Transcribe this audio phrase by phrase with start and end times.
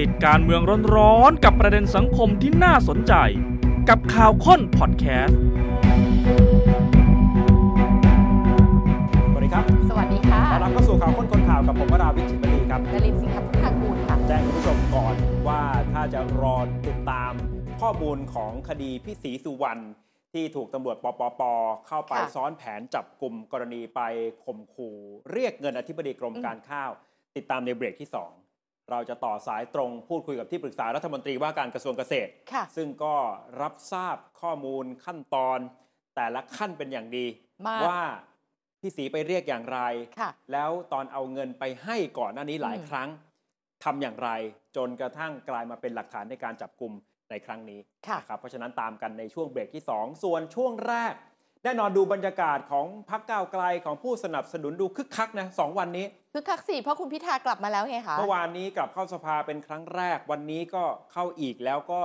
[0.00, 0.62] ติดการเมือง
[0.96, 3.14] ร้อนๆกับประเด็นสังคมที่น่าสนใจ
[3.88, 5.38] กับข่าวค้นพอดแคสต์
[9.32, 15.14] สวัสดีครับสวัสดีค่ะต้อนรับเข้าสู่ข่าวค้นคนข่าวกับผมวราวิชิตมณีครับนลินสิงห์พุทธากูลค่ะ แจ้งคุณผู้ชมก่อน
[15.48, 16.56] ว่าถ้าจะรอ
[16.86, 17.32] ติดตาม
[17.80, 19.82] ข้อมูลของคดีพี่ศรีสุวรรณ
[20.32, 21.42] ที่ถูกตำรวจปปป
[21.88, 24.00] เข้าไปค่ะ ซ้อนแผนจับกลุ่มกรณีไป
[24.44, 24.96] ข่มขู่
[25.32, 26.90] เรียกเงินอธิบดีกรมอืมการข้าว
[27.36, 28.39] ติดตามในเบรกที่2
[28.90, 33.14] เราจะต่อสายตรงพูดคุยกับที่ปรึกษารัฐมนตรีว่าการกระทรวงเกษตรค่ะซึ่งก็
[33.60, 35.58] รับทราบข้อมูลขั้นตอน
[36.16, 37.26] แต่ละขั้นเป็นอย่างดี
[37.66, 38.02] มากว่า
[38.80, 39.80] พี่ศรีไปเรียกอย่างไร
[40.20, 43.08] ค่ะแล้วตอนเอาเงินไปให้ก่อนหน้านี้หลายอืมครั้ง
[43.84, 44.30] ทำอย่างไร
[44.76, 46.92] จนกระทั่งกลายมาเป็นหลักฐานในการจับกลุ่ม
[47.30, 51.14] ในครั้งนี้ค่ะนะครับเพราะฉะนั้นตามกันในช่วงเบรกที่ 2 ส่วนช่วงแรก
[51.64, 62.00] แน่นอนดูบรรยากาศของพักก้าวไกลของผู้สนับสนุนดูคึกคักนะสองวันนี้คือคักสี่เพราะคุณพิธากลับมาแล้วไงคะเมื่อวานนี้กลับเข้าสภาเป็นครั้งแรกวันนี้ก็เข้าอีกแล้วก็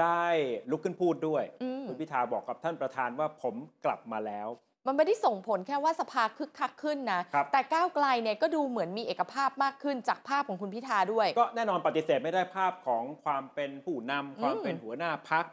[0.00, 0.26] ได้
[0.70, 4.48] ลุกขึ้นพูดด้วยอืมคุณพิธาบอกกับท่านประธานว่าผมกลับมาแล้ว
[4.86, 15.44] มันไม่ได้ส่งผลแค่ว่าสภาคึกคักขึ้นนะครับแต่ก้าวไกลเนี่ยก็ดูเหมือนมีเอกภาพมากขึ้นจากภาพของคุณพิธาด้วย ก็แน่นอนปฏิเสธไม่ได้ภาพของความเป็นผู้นำความเป็นหัวหน้าพัก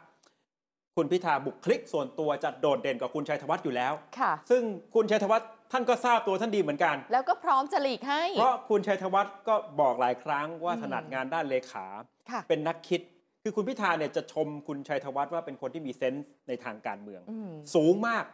[0.96, 4.62] คุณพิธาบุคลิกส่วนตัวจะโดดเด่นกว่าคุณชัยธวัฒน์อยู่แล้วค่ะซึ่ง
[4.94, 11.86] คุณชัยธวัฒน์ท่านก็ทราบตัวท่านดีเหมือนกัน แล้วก็พร้อมจะหลีกให้ เพราะคุณชัยธวัฒน์ก็บอกหลายครั้งว่าอืมถนัดงานด้านเลขา
[12.30, 13.00] ค่ะเป็นนักคิด
[13.42, 18.24] คือคุณพิธาเนี่ยจะชมคุณชัยธวัฒน์ว่าเป็นคนที่มีเซนส์ในทางการเมืองอืมสูงมาก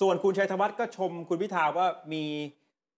[0.00, 2.24] ส่วนคุณชัยธวัฒน์ก็ชมคุณพิธาว่ามี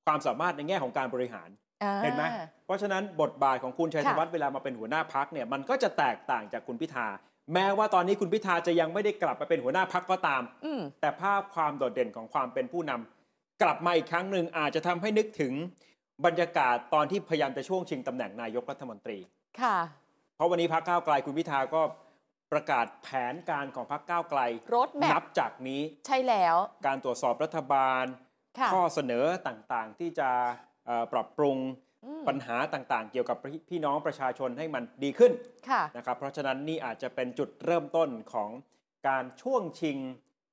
[0.06, 1.48] ความสามารถในแง่ของการบริหาร
[1.82, 2.24] อ่าเห็นไหม
[2.64, 7.08] เพราะฉะนั้นบทบาทของคุณชัยธวัฒน์เวลามาเป็นหัวหน้าพักเนี่ยมันก็จะแตกต่างจากคุณพิธา
[7.54, 15.52] แม้ว่าตอนนี้คุณพิธาจะยังไม่ได้กลับมาเป็นหัวหน้าพักก็ตามอืมแต่ภาพความโดดเด่นของความเป็นผู้นำกลับมาอีกครั้งหนึ่งอาจจะทำให้นึกถึง
[16.24, 19.18] บรรยากาศตอนที่พยายามจะช่วงชิงตำแหน่งนายกรัฐมนตรี
[19.60, 19.78] ค่ะ
[20.36, 21.82] เพราะวันนี้พักก้าวไกลคุณพิธาก็
[22.52, 24.40] ประกาศแผนการของพักก้าวไกล
[24.74, 28.04] Road map นับจากนี้ใช่แล้ว การตรวจสอบรัฐบาล
[28.58, 30.30] ค่ะข้อเสนอต่างๆ ที่จะ
[30.86, 31.85] เอ่อปรับปรุงอืม
[32.28, 35.32] ปัญหาต่างๆ เกี่ยวกับพี่พี่น้องประชาชนให้มันดีขึ้น
[35.70, 38.50] ค่ะนะครับเพราะฉะนั้นนี่อาจจะเป็นจุดเริ่มต้นของ
[39.08, 39.98] การช่วงชิง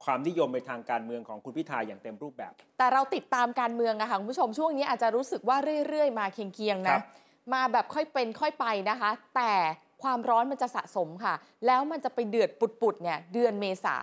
[0.04, 5.58] ความนิยมในทางการเมืองของคุณพิธาอย่างเต็มรูปแบบ แต่เราติดตามการเมืองอะค่ะคุณผู้ชมช่วงนี้อาจจะรู้สึกว่า
[5.90, 7.02] เรื่อยๆ มาเคียงๆครันะบ
[7.54, 9.54] มาแบบค่อยเป็นค่อยไปนะคะ แต่
[10.04, 11.34] ความร้อนมันจะสะสมค่ะ
[11.66, 13.98] แล้วมันจะไปเดือดปุดๆเนี่ยเดือนเมษา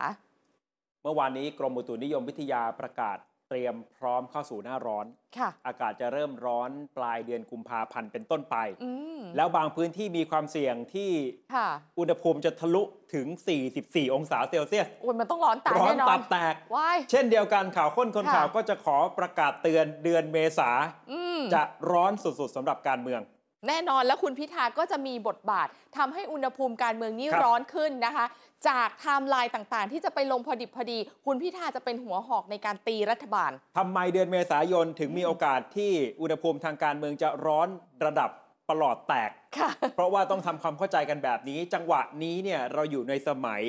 [1.03, 3.19] เมื่อวานนี้กรมอุตุนิยมวิทยาประกาศ
[3.51, 5.07] เตรียมพร้อมเข้าสู่หน้าร้อน
[5.39, 11.11] ค่ะ อากาศจะเริ่มร้อนปลายเดือนกุมภาพันธ์เป็นต้นไป อืมแล้วบางพื้นที่มีความเสี่ยงที่
[11.55, 11.69] ค่ะ
[11.99, 12.83] อุณหภูมิจะทะลุ
[13.15, 13.27] ถึง
[13.71, 20.71] 44 องศาเซลเซียสโอ้ยมันต้องร้อนตายร้อนแน่นอตันบแตก ว้าย เช่นเดียวกันข่าวข้นคนค่ะ ข่าวก็จะขอประกาศเตือนเดือนเมษา
[21.13, 23.23] อืม จะร้อนสุดๆสำหรับการเมือง
[23.69, 28.27] แน่นอนแล้วคุณพิธาก็จะมีบทบาททำให้อุณหภูมิการเมืองนี้ครับร้อนขึ้นนะคะ
[28.69, 37.69] จากไทม์ไลน์ต่างๆ ที่จะไปลงพอดิบพอดี คุณพิธาจะเป็นหัวหอกในการตีรัฐบาล ทำไมเดือนเมษายนถึงมีโอกาสที่อุณหภูมิทางการเมืองจะร้อน
[38.05, 38.31] ระดับ
[38.69, 43.63] ประหลอดแตก ค่ะ เพราะว่าต้องทำความเข้าใจกันแบบนี้ จังหวะนี้เนี่ยเราอยู่ในสมัย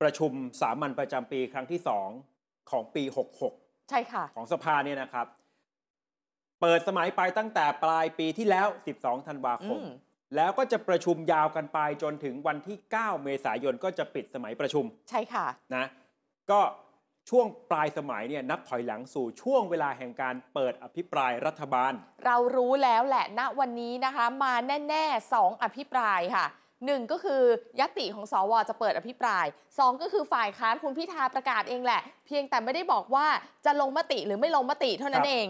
[0.00, 1.80] ประชุมสามัญประจำปีครั้งที่
[2.24, 3.02] 2 ของปี
[3.46, 5.26] 66 ใช่ค่ะ ของสภาเนี่ยนะครับ
[6.60, 8.66] เปิดสมัยไปตั้งแต่ปลายปีที่แล้ว
[8.98, 9.88] 12 ธันวาคม อืม
[10.36, 15.84] แล้วก็จะประชุมยาวกันไปจนถึงวันที่ 9 เมษายนก็จะปิดสมัยประชุม ใช่ค่ะนะ
[16.50, 16.60] ก็
[17.30, 21.92] ช่วงปลายสมัยเนี่ยนับถอยหลังสู่ช่วงเวลาแห่งการเปิดอภิปรายรัฐบาล
[22.26, 24.54] เรารู้แล้วแหละณวันนี้นะคะ มา
[24.88, 26.46] แน่ๆสองอภิปรายค่ะ
[26.86, 27.42] หนึ่งก็คือ
[27.80, 29.46] ยติของสวจะเปิดอภิปราย
[29.78, 33.26] สองก็คือฝ่ายค้านคุณพิธาประกาศเองแหละ เพียงแต่ไม่ได้บอกว่า
[33.64, 35.46] จะลงมติหรือไม่ลงมติเท่านั้ครันบเอง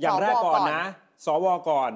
[0.00, 0.84] อย่างแรกก่อนสวก่อนนะ
[1.24, 1.90] สวก่อน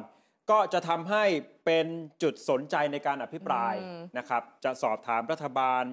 [0.51, 1.25] ก็จะทำให้
[1.67, 1.87] เป็น
[2.23, 5.85] จุดสนใจในการอภิปรายอืมนะครับ จะสอบถามรัฐบาล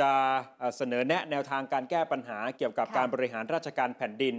[0.00, 0.12] จะ
[0.58, 4.36] เอ่อเสนอแนะแนวทางการแก้ปัญหาเกี่ยวกับการบริหารราชการแผ่นดิน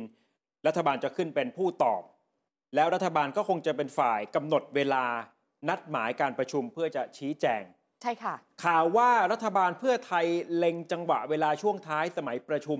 [0.67, 2.01] รัฐบาลจะขึ้นเป็นผู้ตอบ
[2.75, 5.05] แล้วรัฐบาลก็คงจะเป็นฝ่ายกำหนดเวลา
[5.69, 7.63] นัดหมายการประชุมเพื่อจะชี้แจง
[8.01, 10.25] ใช่ค่ะ ข่าวว่ารัฐบาลเพื่อไทย
[10.57, 12.79] เล็งจังหวะเวลาช่วงท้ายสมัยประชุม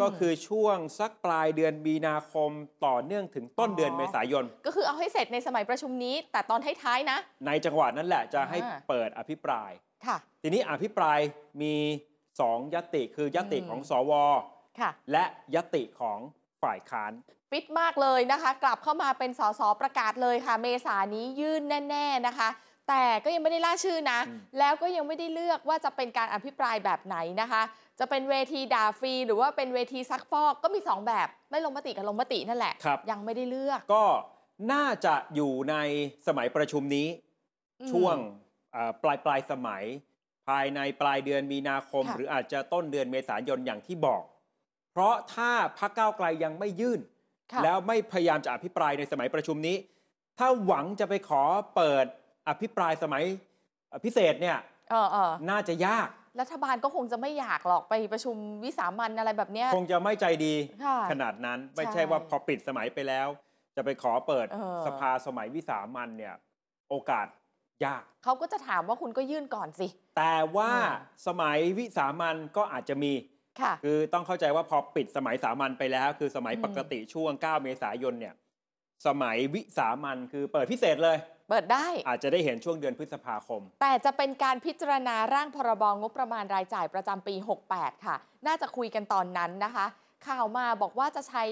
[0.00, 2.50] ก็คือช่วงสักปลายเดือนมีนาคม
[2.86, 9.70] ต่อเนื่องถึงต้นอ๋อเดือนเมษายน ก็คือเอาให้เสร็จในสมัยประชุมนี้ แต่ตอนท้ายๆนะ ในจังหวะนั้นแหละจะให้อ่าเปิดอภิปราย
[10.06, 11.18] ค่ะ ทีนี้อภิปราย
[11.62, 11.74] มี
[12.40, 14.12] สองยติคือยติอืมของสว
[14.80, 15.24] ค่ะและ
[15.54, 16.18] ยติของ
[16.62, 17.12] ฝ่ายค้าน
[17.50, 22.48] ฟิตมากเลยนะคะ กลับเข้ามาเป็นสสประกาศเลยค่ะ เมษานี้ยื่นแน่ ๆนะคะ
[22.90, 27.62] แต่ก็ยังไม่ได้ล่าชื่อนะอืมแล้วก็ยังไม่ได้เลือกว่าจะเป็นการอภิปรายแบบไหนนะคะ
[27.98, 34.04] จะเป็นเวทีด่าฟรี หรือว่าเป็นเวทีซักฟอกก็มี 2 แบบ ไม่ลงมติกับลงมตินั่นแหละครับยังไม่ได้เลือก ก็
[34.72, 35.76] น่าจะอยู่ใน
[36.26, 37.08] สมัยประชุมนี้
[37.80, 38.16] อืมช่วง
[38.72, 39.84] เอ่อปลายปลายสมัย
[40.48, 44.22] ภายในปลายเดือนมีนาคมค่ะหรืออาจจะต้นเดือนเมษายนอย่างที่บอก
[44.92, 47.00] เพราะถ้าพรรคก้าวไกลยังไม่ยื่น
[47.52, 49.76] ค่ะแล้วไม่พยายามจะอภิปรายในสมัยประชุมนี้
[50.38, 51.42] ถ้าหวังจะไปขอ
[51.76, 52.06] เปิด
[52.48, 53.24] อภิปรายสมัย
[53.88, 54.58] เอ่อพิเศษเนี่ย
[54.90, 56.08] เออเออน่าจะยาก
[56.40, 60.54] รัฐบาลก็คงจะไม่อยากหรอกไปประชุมวิสามันอะไรแบบเนี้ย คงจะไม่ใจดี
[60.84, 63.28] ค่ะขนาดนั้นไม่ใช่ใช่ว่าพอปิดสมัยไปแล้ว
[63.76, 66.34] จะไปขอเปิดเออ สภาสมัยวิสามันเนี่ย
[66.90, 67.26] โอกาส
[67.84, 73.12] ยาก เขาก็จะถามว่าคุณก็ยื่นก่อนสิ แต่ว่าอืมสมัยวิสามันก็อาจจะมี
[73.60, 78.34] ค่ะ คือต้องเข้าใจว่าพอปิดสมัยสามัญไปแล้ว คือสมัยอืม ปกติช่วง 9 เมษายนเนี่ย
[79.06, 81.16] สมัยวิสามันคือเปิดพิเศษเลย
[81.50, 87.34] เปิดได้ อาจจะได้เห็นช่วงเดือนพฤษภาคม แต่จะเป็นการพิจารณาร่างพรบงบประมาณรายจ่ายประจำปี
[87.70, 88.16] 68 ค่ะ
[88.46, 89.86] น่าจะคุยกันตอนนั้นนะคะ
[90.26, 91.44] ข่าวมาบอกว่าจะใช้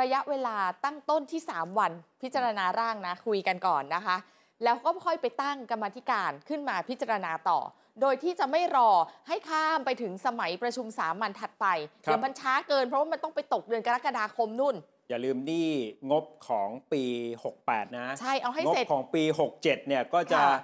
[0.00, 1.92] ระยะเวลาตั้งต้นที่ 3 วัน
[2.22, 4.16] พิจารณาร่างนะคุยกันก่อนนะคะ
[4.64, 7.60] แล้วก็ค่อยไปตั้งกรรมาธิการขึ้นมาพิจารณาต่อ
[8.00, 8.90] โดยที่จะไม่รอ
[9.28, 14.76] ให้ข้ามไปถึงสมัยประชุมสามัญถัดไปครับเดี๋ยวมันช้าเกินเพราะว่ามันต้องไปตกเดือนกรกฎาคมนู่น
[15.12, 15.70] อย่าลืมนี่
[16.10, 17.02] งบของปี
[17.46, 19.22] 68 นะใช่เอาให้งบเสร็จ ของปี
[19.58, 20.54] 67 เนี่ยก็จะค่ะ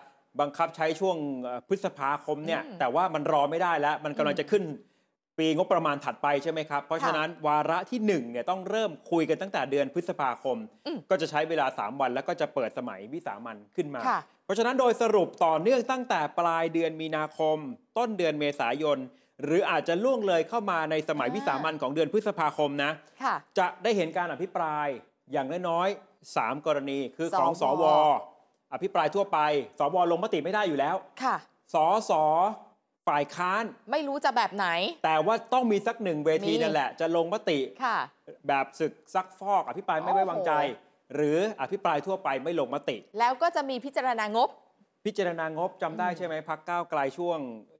[0.41, 4.65] บังคับใช้ช่วงเอ่อพฤษภาคมเนี่ยอืมแต่ว่ามันรอไม่ได้แล้ว มันกำลังอืมจะขึ้น
[5.39, 17.59] ปีงบประมาณถัดไปใช่ไหมครับ เพราะค่ะฉะนั้นวาระที่1เนี่ยต้องเริ่มคุยกันตั้งแต่เดือนพฤษภาคม อืมก็จะใช้เวลา 3 วันแล้วก็จะเปิดสมัยวิสามันขึ้นมา ค่ะ เพราะฉะนั้นโดยสรุปต่อเนื่องตั้งแต่ปลายเดือนมีนาคม
[17.99, 18.99] ต้นเดือนเมษายน
[19.45, 22.91] หรืออาจจะล่วงเลยเข้ามาในสมัยอ่าวิสามันของเดือนพฤษภาคมนะ
[23.23, 24.87] ค่ะจะได้เห็นการอภิปราย
[25.33, 27.85] อย่างน้อยๆสามกรณีคือของสสวว
[28.73, 29.39] อภิปรายทั่วไป
[29.79, 31.37] สวลงมติไม่ได้อยู่แล้ว ค่ะ
[31.75, 31.77] ส
[32.11, 32.13] ส
[33.09, 34.69] ฝ่ายค้าน ไม่รู้จะแบบไหน
[35.05, 37.99] แต่ว่าต้องมีสักหนึ่งเวทีมีนั่นแหละ จะลงมติ ค่ะ
[38.49, 44.49] แบบศึกซักฟอก อภิปรายไม่ไว้วางใจโอ้โหหรืออภิปรายทั่วไปไม่ลงมติ แล้วก็จะมีพิจารณางบ
[45.05, 47.39] พิจารณางบจำได้อืมใช่ไหมพักก้าวไกลช่วง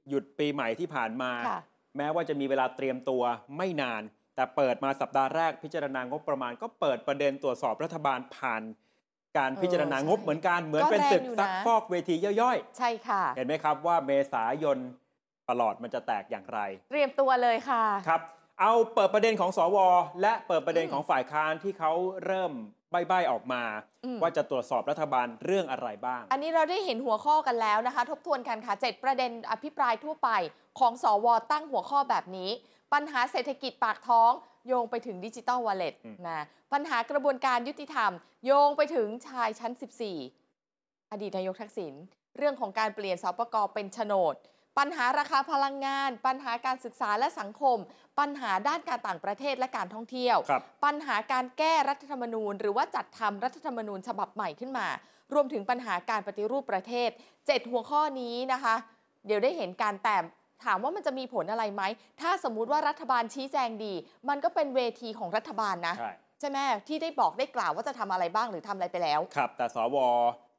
[0.09, 1.59] หยุดปีใหม่ที่ผ่านมาค่ะ
[1.97, 3.23] แม้ว่าจะมีเวลาเตรียมตัว
[3.57, 4.01] ไม่นาน
[4.35, 8.61] แต่เปิดมาสัปดาห์แรกพิจารณางบประมาณ ก็เปิดประเด็นตรวจสอบรัฐบาลผ่าน
[9.37, 14.77] การพิจารณางบเออใช่เหมือนกันเหมือนก็เป็นแรงศึกอยู่ซักนะฟอกเวทีย่อยใช่ค่ะๆเห็นไหมครับว่าเมษายน
[15.49, 16.59] ตลอดมันจะแตกอย่างไร
[16.89, 18.21] เตรียมตัวเลยค่ะครับ
[18.59, 19.77] เอาเปิดประเด็นของสว
[20.21, 21.91] และเปิดประเด็นอืมของฝ่ายค้านที่เขา
[22.25, 22.51] เริ่ม
[22.91, 23.63] ใบ้ๆออกมา
[24.05, 30.29] อืมว่าจะตรวจสอบรัฐบาลเรื่องอะไรบ้าง อันนี้เราได้เห็นหัวข้อกันแล้วนะคะ ทบทวนกันค่ะเจ็ดประเด็นอภิปรายทั่วไป
[30.79, 32.49] ของสวตั้งหัวข้อแบบนี้
[32.93, 34.31] ปัญหาเศรษฐกิจปากท้อง
[34.67, 38.11] โยงไปถึงดิจิตอลวอลเล็ตอืมนะปัญหากระบวนการยุติธรรม
[38.45, 39.71] โยงไปถึงชายชั้น
[40.41, 41.93] 14 อดีตนายกทักษิณ
[42.37, 44.35] เรื่องของการเปลี่ยนสปกเป็นโฉนด
[44.77, 47.77] ปัญหาราคาพลังงาน ปัญหาการศึกษาและสังคม
[48.19, 54.87] ปัญหาด้านการต่างประเทศและการท่องเที่ยวครับปัญหาการแก้รัฐธรรมนูญ หรือว่าจัดทำรัฐธรรมนูญฉบับใหม่ขึ้นมา
[55.33, 57.09] รวมถึงปัญหาการปฏิรูปประเทศ
[57.41, 58.75] 7 หัวข้อนี้นะคะ
[59.25, 60.17] เดี๋ยวได้เห็นการแต่
[60.65, 61.83] ถามว่ามันจะมีผลอะไรไหม
[62.21, 63.93] ถ้าสมมุติว่ารัฐบาลชี้แจงดี
[64.29, 66.57] มันก็เป็นเวทีของรัฐบาลนะ ใช่ใช่ไหม
[66.87, 69.97] ที่ได้บอกได้กล่าวว่าจะทำอะไรบ้างหรือทำอะไรไปแล้ว ครับ แต่สว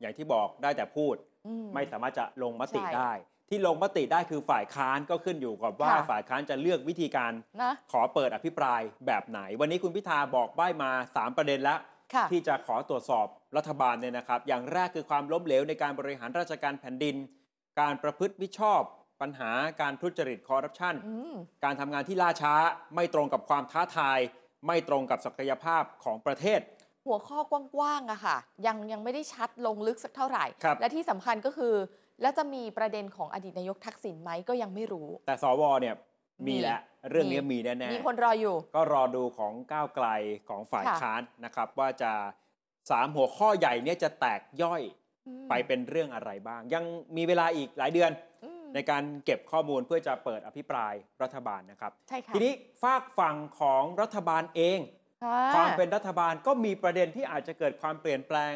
[0.00, 1.14] อย่างที่บอกได้แต่พูด
[1.46, 3.12] อืไม่สามารถจะลงมติใช่ได้
[3.50, 7.32] ที่ลงมติได้คือฝ่ายค้านก็ขึ้นอยู่กับว่าค่ะฝ่ายค้านจะเลือกวิธีการ
[7.62, 11.78] นะขอเปิดอภิปรายแบบไหน วันนี้คุณพิธาบอกใบ้มา 3 ประเด็นแล้ว
[12.14, 13.26] ค่ะที่จะขอตรวจสอบ
[13.56, 17.16] รัฐบาลเนี่ยนะครับ อย่างแรกคือความล้มเหลวในการบริหารราชการแผ่นดิน
[17.80, 18.82] การประพฤติมิชอบ
[19.20, 21.34] ปัญหาการทุจริตคอร์รัปชัน อืม
[21.64, 22.54] การทำงานที่ล่าช้า
[22.94, 24.18] ไม่ตรงกับความท้าทาย
[24.66, 26.60] ไม่ตรงกับศักยภาพของประเทศ
[27.06, 28.36] หัวข้อกว้างๆอะค่ะ
[28.66, 31.74] ยังยังไม่ได้ชัดลงลึกสักเท่าไหร่ ครับ และที่สำคัญก็คือ
[32.22, 35.94] แล้วจะมีประเด็นของอดีตนายกทักษิณไหมก็ยังไม่รู้ แต่สวเนี่ย
[36.46, 40.06] มีมีแล้วเรื่องนี้มีแน่มีๆคนรออยู่ ก็รอดูของก้าวไกล
[40.48, 42.12] ของฝ่ายค่ะค้านนะครับ ว่าจะ
[42.90, 44.82] สามหัวข้อใหญ่เนี้จะแตกย่อย
[45.26, 46.84] อืมไปเป็นเรื่องอะไรบ้าง ยัง
[47.16, 48.10] มีเวลาอีกหลายเดือน
[48.44, 54.78] อืมในการเก็บข้อมูลเพื่อจะเปิดอภิปรายรัฐบาลนะครับใช่ค่ะทีนี้ฝากฝั่งของรัฐบาลเอง
[55.24, 58.54] ค่ะความเป็นรัฐบาลก็มีประเด็นที่อาจจะเกิดความเปลี่ยนแปลง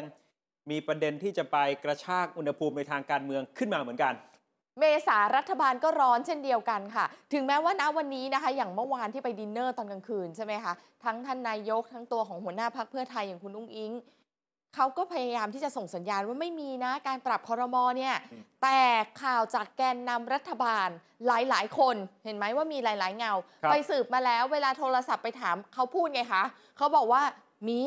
[0.71, 4.13] มีประเด็นที่จะไปกระชากอุณหภูมิในทางการเมืองขึ้นมาเหมือนกัน
[4.79, 13.91] เมษารัฐบาลก็ร้อนเช่นเดียวกันค่ะ ถึงแม้ว่าณวันนี้นะคะ อย่างเมื่อวานที่ไปดินเนอร์ตอนกลางคืนใช่ไหมคะ ทั้งท่านนายกทั้งตัวของหัวหน้าพักเพื่อไทยอย่างคุณอุ้งอิง
[14.75, 18.79] เขาก็พยายามที่จะส่งสัญญาณว่าไม่มีนะการปรับคอรมอเนี่ยอืมแต่
[19.21, 20.89] ข่าวจากแกนนำรัฐบาล
[21.27, 21.95] หลายๆ คน
[22.25, 26.43] เห็นไหมว่ามีหลาย ๆ เงาครับไปสืบมาแล้วเวลาโทรศัพท์ไปถามเขาพูดไงคะ
[26.77, 27.21] เขาบอกว่า
[27.69, 27.81] มี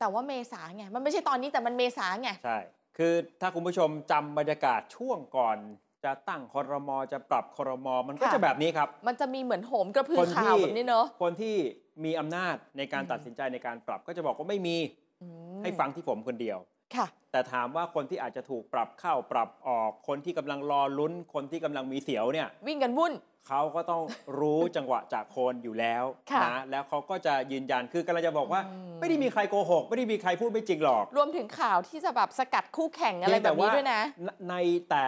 [0.00, 2.58] แต่ว่าเมษาไงมันไม่ใช่ตอนนี้แต่มันเมษาไง ใช่
[2.96, 5.56] คือถ้าคุณผู้ชมจำบรรยากาศช่วงก่อน
[6.04, 11.56] จะตั้งคอรมอจะปรับคอรมอมันก็ค่ะ จะแบบนี้ครับ มันจะมีเหมือนโหมกระพือคนที่ข่าวแบบนี้เนอะคนที่
[12.04, 14.76] มีอำนาจในการอืมตัดสินใจในการปรับก็จะบอกว่าไม่มี
[15.20, 15.26] อื
[15.60, 16.58] มให้ฟังที่ผมคนเดียว
[16.96, 23.12] ค่ะ แต่ถามว่าคนที่อาจจะถูกปรับเข้าปรับออกคนที่กำลังรอลุ้น คนที่กำลังมีเสียวเนี่ยวิ่งกันวุ่น
[23.48, 24.02] เขาก็ต้อง
[24.40, 34.54] รู้จังหวะจากโคนอยู่แล้วค่ะนะแล้วเขาก็จะยืนยันคือกำลังจะบอกว่า อืม ไม่ได้มีใครโกหก ไม่ได้มีใครพูดไม่จริงหรอก รวมถึงข่าวที่จะแบบสกัดคู่แข่งอะไรแบบนี้ด้วยนะ ในใน
[34.90, 35.06] แต่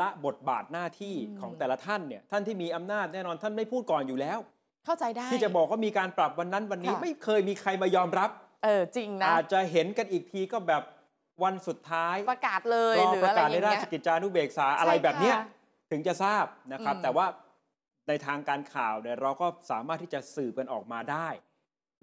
[0.00, 4.38] ละบทบาทหน้าที่อืม ของแต่ละท่านเนี่ยท่านที่มีอำนาจแน่นอนท่านไม่พูดก่อนอยู่แล้ว
[4.86, 8.30] เข้าใจได้ ที่จะบอกว่ามีการปรับวันนั้นวันนี้ค่ะ ไม่เคยมีใครมายอมรับ
[8.64, 10.82] เออจริงนะ อาจจะเห็นกันอีกทีก็แบบ
[11.44, 15.44] วันสุดท้ายประกาศเลยรอหรือประอะไรกาศอในย่างราเงี้ชย กิจจานุเบกษาอะไรแบบเนี้ยค่ะ
[15.90, 17.26] ถึงจะทราบนะครับ อืม แต่ว่า
[18.08, 21.28] ในทางการข่าวเนี่ยเราก็สามารถที่จะสืบกันออกมาได้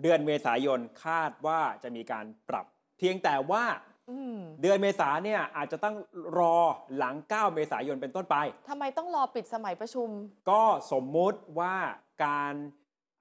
[0.01, 2.65] เดือนเมษายนคาดว่าจะมีการปรับ
[2.97, 3.65] เพียงแต่ว่า
[4.11, 5.95] อืมเดือนเมษาเนี่ยอาจจะต้อง
[6.39, 6.57] รอ
[6.97, 8.35] หลัง 9 เมษายนเป็นต้นไป
[8.69, 10.09] ทำไมต้องรอปิดสมัยประชุม
[10.49, 11.75] ก็สมมุติว่า
[12.25, 12.53] การ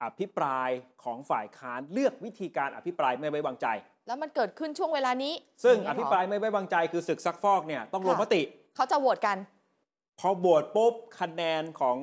[0.03, 0.69] อภิปราย
[1.03, 3.67] ของฝ่ายค้านเลือกวิธีการอภิปรายไม่ไว้วางใจ
[4.07, 5.33] แล้วมันเกิดขึ้นช่วงเวลานี้
[5.63, 8.41] ซึ่งออย่างเงี้ภิยปรายไม่ไว้วางใจคือศึกซักฟอกเนี่ยต้องลงค่ะมติ
[8.75, 9.37] เขาจะโหวตกัน
[10.19, 11.97] พอโหวตปุ๊บคะแนนของ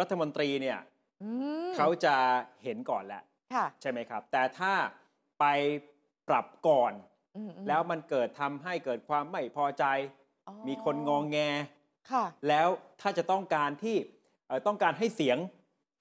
[0.00, 0.78] รัฐมนตรีเนี่ย
[1.22, 1.30] อื
[1.68, 2.16] มเขาจะ
[2.64, 3.22] เห็นก่อนแหละ
[3.54, 4.72] ค่ะใช่ไหมครับ แต่ถ้า
[5.40, 5.44] ไป
[6.28, 6.92] ปรับก่อน
[7.36, 9.84] อืมอืมแล้วมันเกิดทำให้เกิดความไม่พอใจ
[10.48, 11.38] อ๋อมีคนงองแง
[12.10, 12.68] ค่ะแล้ว
[13.00, 13.96] ถ้าจะต้องการที่
[14.46, 15.38] เอ่อต้องการให้เสียง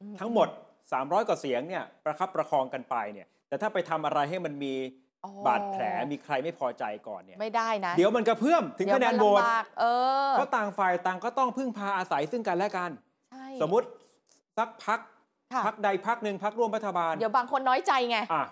[0.02, 0.48] อืทั้งหมด
[0.88, 5.05] 300 กว่าเสียงเนี่ยประคับประคองกันไปเนี่ย แต่ถ้าไปทำอะไรให้มันมีอ๋อ
[5.48, 9.86] บาดแผลมีใครไม่พอใจก่อนเนี่ยไม่ได้นะ เดี๋ยวมันกระเพื่อมถึงคะแนนเดี๋โหยววมัตลำบากเอ
[10.29, 12.91] อเพราะต่างฝ่ายต่างก็ต้องพึ่งพาอาศัยซึ่งกันและกัน
[13.32, 13.88] ใช่สมมติ
[14.58, 15.00] สักพัก
[15.53, 18.46] ค่ะพักใดพักหนึ่งพักร่วมรัฐบาล เดี๋ยวบางคนน้อยใจไงอะ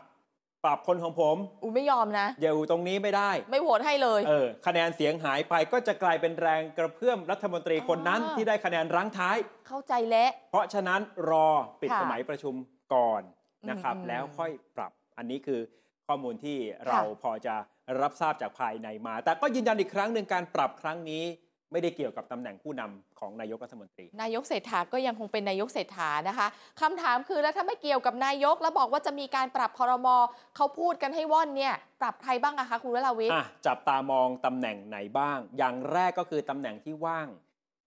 [0.67, 9.37] ปรับคนของผมอูไม่ยอมนะอยู่ตรงนี้ไม่ได้ ไม่โหวตให้เลยเออคะแนนเสียงหายไปก็จะกลายเป็นแรงกระเพื่อมรัฐมนตรีคนนั้นอ่าที่ได้คะแนนรั้งท้าย
[9.67, 11.47] เข้าใจแล้วเพราะฉะนั้นรอ
[11.81, 12.53] ปิดค่ะสมัยประชุม
[12.93, 13.21] ก่อน
[13.69, 15.59] นะครับอืมแล้วค่อยปรับอันนี้คือ
[16.07, 16.57] ข้อมูลที่
[16.87, 17.55] เราพอจะ
[18.01, 21.23] รับทราบจากภายในมา แต่ก็ยืนยันอีกครั้งหนึ่งการปรับครั้งนี้
[21.71, 26.47] ไม่ได้เกี่ยวกับตำแหน่งผู้นำของนายกรัฐมนตรี นายกเศรษฐาก็ยังคงเป็นนายกเศรษฐานะคะ
[26.81, 30.15] คำถามคือแล้วถ้าไม่เกี่ยวกับนายก แล้วบอกว่าจะมีการปรับคอรมอ
[30.55, 37.27] เขาพูดกันให้ว่อนเนี่ยปรับใครบ้างอะคะคุณวราวิทย์อะจับตามองตำแหน่งไหนบ้าง อย่างแรกก็คือตำแหน่งที่ว่าง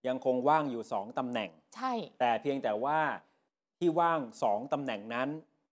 [0.09, 2.99] ยังคงว่างอยู่ 2ตำแหน่ง ใช่ แต่เพียงแต่ว่า
[3.79, 5.29] ที่ว่าง 2ตำแหน่งนั้น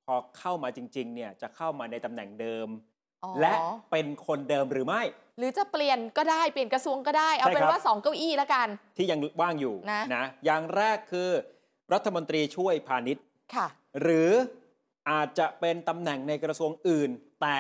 [0.07, 2.69] พอเข้ามาจริงๆเนี่ยจะเข้ามาในตำแหน่งเดิม
[3.25, 3.55] อ๋อและ
[3.91, 5.03] เป็นคนเดิมหรือไม่
[5.39, 11.31] หรือจะเปลี่ยนก็ได้เปลี่ยนกระทรวงก็ได้ เอาใช่เป็นครับว่าสองเก้าอี้แล้วกัน ที่ยังว่างอยู่นะ นะอย่างแรกคือ
[11.93, 13.67] รัฐมนตรีช่วยพาณิชย์ ค่ะ
[14.03, 14.31] หรือ
[15.11, 17.11] อาจจะเป็นตำแหน่งในกระทรวงอื่น
[17.43, 17.59] แต่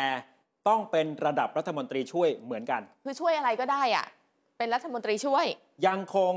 [0.69, 4.07] ต้องเป็นระดับรัฐมนตรีช่วยเหมือนกัน คือช่วยอะไรก็ได้อะ
[4.59, 5.47] เป็นรัฐมนตรีช่วย
[5.87, 6.35] ยังคง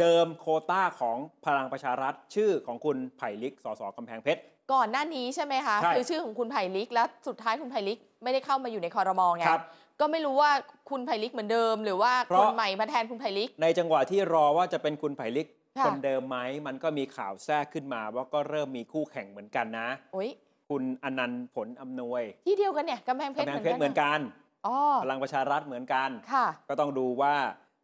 [0.00, 1.16] เดิมโควต้าของ
[1.46, 9.62] พลังประชารัฐ ชื่อของคุณไผ่ลิกสสกำแพงเพชร ก่อนหน้านี้ใช่ไหมคะ ใช่คือชื่อของคุณไผ่ลิก แล้วสุดท้ายคุณไผ่ลิกไม่ได้เข้ามาอยู่ในคอรมอไงครับ
[10.00, 10.50] ก็ไม่รู้ว่า
[10.90, 15.48] คุณไผ่ลิกเหมือนเดิม หรือว่าเพคราะนใหม่มาแทนคุณไผ่ลิก ในจังหวะที่รอว่าจะเป็นคุณไผ่ลิก
[15.78, 20.30] ค่ะ คนเดิมไหมมันก็มีข่าวแทรกขึ้นมาว่าก็เริ่มมีคู่แข่งเหมือนกันนะ โอ้ย
[20.68, 27.34] คุณอนันต์ผลอำนวยที่เดียวกันเนี่ยกำแพงเพชรกำแพเหงมือนเพชรเหมือนกันกันอ๋อพลังประชารัฐเหมือนกัน ค่ะ ก็ต้องดูว่า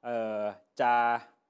[0.05, 0.39] เอ่อ
[0.81, 0.93] จะ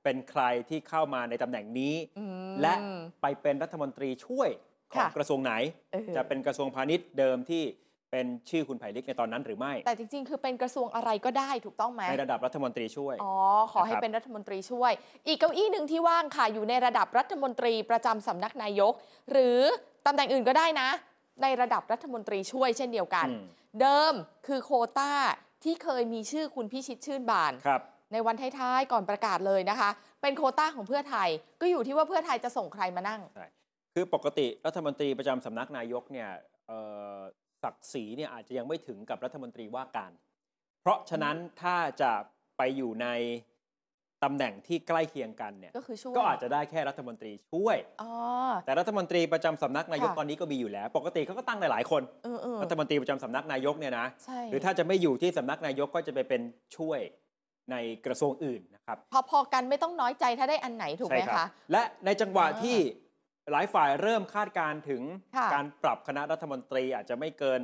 [0.04, 2.74] เป็นใครที่เข้ามาในตำแหน่งนี้ อืม และ
[3.22, 4.48] ไปเป็นรัฐมนตรีช่วย
[4.92, 5.52] ของค่ะกระทรวงไหน
[5.92, 7.62] เออจะเป็นกระทรวงพาณิชย์เดิมที่
[8.12, 13.34] เป็นชื่อคุณไผ่ลิกในตอนนั้นหรือไม่ แต่จริงๆ คือเป็นกระทรวงอะไรก็ได้ถูกต้องไหมในระดับรัฐมนตรีช่วย อ๋อ
[13.72, 14.92] ขอให้นะครับเป็นรัฐมนตรีช่วย
[15.26, 18.92] อีกเก้าอี้หนึ่งที่ว่างค่ะ อยู่ในระดับรัฐมนตรีประจำสำนักนายก
[19.30, 19.58] หรือ
[20.06, 20.88] ตำแหน่งอื่นก็ได้นะ
[21.42, 23.44] ในระดับรัฐมนตรีช่วยเช่นเดียวกันอืม
[23.80, 24.12] เดิม
[24.46, 25.12] คือโควต้า
[25.64, 27.80] ที่เคยมีชื่อคุณพิชิตชื่นบานครับ
[28.12, 29.90] ในวันท้ายๆ ก่อนประกาศเลยนะคะ
[30.22, 31.28] เป็นโควต้าของเพื่อไทย
[31.60, 33.20] ก็อยู่ที่ว่าเพื่อไทยจะส่งใครมานั่ง
[33.98, 36.30] คือปกติรัฐมนตรีประจำสำนักนายกเนี่ย
[36.68, 36.78] เอ่
[37.16, 37.18] อ
[37.62, 40.12] ศักดิ์ศรีเนี่ยอาจจะยังไม่ถึงกับรัฐมนตรีว่าการ
[40.82, 42.12] เพราะฉะนั้นถ้าจะ
[42.58, 43.08] ไปอยู่ใน
[44.24, 48.12] ตำแหน่งที่ใกล้เคียงกันเนี่ย ก็คือช่วยก็อาจจะได้แค่รัฐมนตรีช่วยอ๋อ
[48.66, 56.40] แต่รัฐมนตรีประจำสำนักนายกค่ะตอนนี้ก็มีอยู่แล้ว ปกติเขาก็ตั้งหลายๆคนเออเออรัฐมนตรีประจำสำนักนายกเนี่ยนะใช่หรือถ้าจะไม่อยู่ที่สำนักนายกก็จะไปเป็น
[56.76, 57.00] ช่วย
[57.70, 57.76] ใน
[58.06, 58.96] กระทรวงอื่นนะครับ
[59.30, 62.76] พอๆกันไม่ต้องน้อยใจถ้าได้อันไหนถูกไหมใช่รัคะบและในจังหวะอ่าที่
[63.52, 65.02] หลายฝ่ายเริ่มคาดการณ์ถึง
[65.36, 67.62] ค่ะการปรับคณะรัฐมนตรีอาจจะไม่เกิน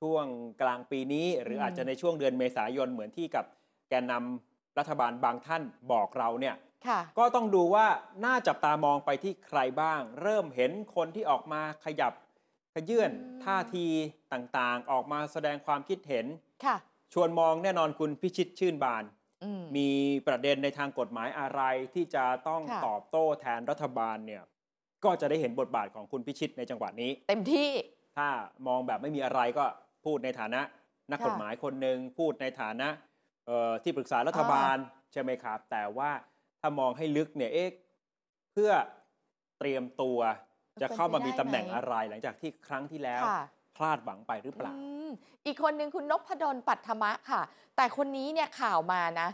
[0.00, 0.24] ช่วง
[0.62, 3.44] กลางปีนี้ หรือมอาจจะในช่วงเดือนเมษายนเหมือนที่กับ
[3.88, 5.62] แกนนำรัฐบาลบางท่าน
[5.92, 6.56] บอกเราเนี่ย
[6.88, 7.86] ค่ะก็ต้องดูว่า
[8.24, 12.12] น่าจับตามองไปที่ใครบ้าง เริ่มเห็นคนที่ออกมาขยับ
[12.74, 13.86] ขยื่นอืมท่าที
[14.32, 16.26] ต่างๆ ออกมาแสดงความคิดเห็น
[16.64, 16.76] ค่ะ
[17.12, 19.04] ชวนมองแน่นอนคุณพิชิตชื่นบาน
[19.44, 19.88] อืมมี
[20.26, 21.60] ประเด็นในทางกฎหมายอะไร
[21.94, 24.42] ที่จะต้องค่ะตอบโต้แทนรัฐบาลเนี่ย
[25.04, 27.70] ก็จะได้เห็นบทบาทของคุณพิชิตในจังหวะนี้ เต็มที่
[28.16, 28.28] ถ้า
[28.66, 29.64] มองแบบไม่มีอะไรก็
[30.04, 30.60] พูดในฐานะ
[31.10, 32.88] นักค่ะกฎหมายคนหนึ่งพูดในฐานะ
[33.46, 34.76] เอ่อที่ปรึกษารัฐบาล
[35.12, 36.10] ใช่ไหมครับ แต่ว่า
[36.60, 37.70] ถ้ามองให้ลึกเนี่ยเอ๊ะ
[38.52, 38.70] เพื่อ
[39.58, 40.18] เตรียมตัว
[40.82, 43.42] จะเข้ามามีตำแหน่งอะไรหลังจากที่ครั้งที่แล้วค่ะ
[43.76, 45.08] พลาดหวังไปหรือเปล่าอืม
[45.46, 47.42] อีกคนหนึ่งคุณนพดลปัทมะค่ะ
[47.76, 49.28] แต่คนนี้เนี่ยข่าวมานะ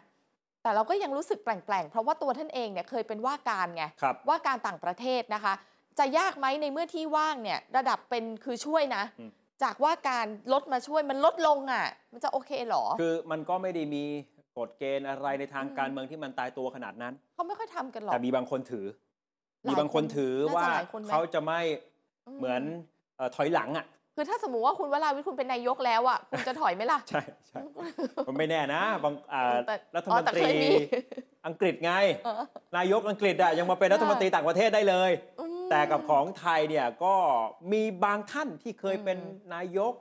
[0.63, 5.55] แต่เราก็ยังรู้สึกแปลงๆเพราะว่าตัวท่านเองเนี่ยเคยเป็นว่าการไงครับว่าการต่างประเทศนะคะ
[5.99, 9.31] จะยากไหมในเมื่อที่ว่างเนี่ยระดับเป็นคือช่วยนะอืม
[9.63, 14.05] จากว่าการลดมาช่วยมันลดลงอะ มันจะโอเคเหรอ คือมันก็ไม่ได้มี
[14.59, 18.87] กฎเกณฑ์อะไรในทางอืมการเมืองที่มันตายตัวขนาดนั้น เขาไม่ค่อยทำกันหรอกแต่มีบางคนถือ
[19.65, 21.61] หลายมีบางคนถือคนว่าน่าจะหลายคนไหมเขาจะไม่
[22.39, 22.63] เหมือน
[23.17, 23.87] เอ่อถอยหลังอะ
[24.21, 27.61] คือถ้าสมมติว่าคุณวราวิทย์คุณเป็นนายกแล้วอะคุณจะถอยไหมล่ะ ใช่ใช่
[28.29, 30.71] มันไม่แน่นะบางอ่าแต่รัฐอ๋มอนแต่ตรีเคยมี
[31.47, 31.93] อังกฤษไง
[32.25, 32.43] เออ
[32.77, 35.11] นายกอังกฤษอะยังมาเป็นรัฐมนตรีต่างประเทศได้เลย
[35.41, 37.15] อืมแต่กับของไทยเนี่ยก็
[37.73, 39.95] มีบางท่านที่เคยเป็นอืมนายก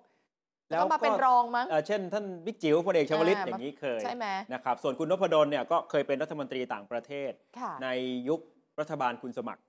[0.72, 7.88] แล้วก็มาเป็นรองมั้งเอ่อเช่น ท่านบิ๊กจิ๋วพลเอกชวลิตอ่าอย่างนี้เคยใช่ไหมนะครับส่วนคุณนพดลเนี่ยก็เคยเป็นรัฐมนตรีต่างประเทศค่ะใน
[8.28, 8.40] ยุค
[8.80, 9.62] รัฐบาลคุณสมัคร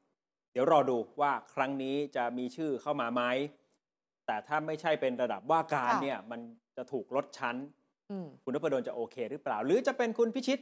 [0.52, 3.22] เดี๋ยวรอดูว่าครั้งนี้จะมีชื่อเข้ามาไหม
[4.30, 6.40] แต่ถ้าไม่ใช่เป็นระดับว่าการค่ะเนี่ยมัน
[6.76, 7.56] จะถูกลดชั้น
[8.10, 10.58] อืมคุณนพดลจะโอเคหรือเปล่า หรือจะเป็นคุณพิชิต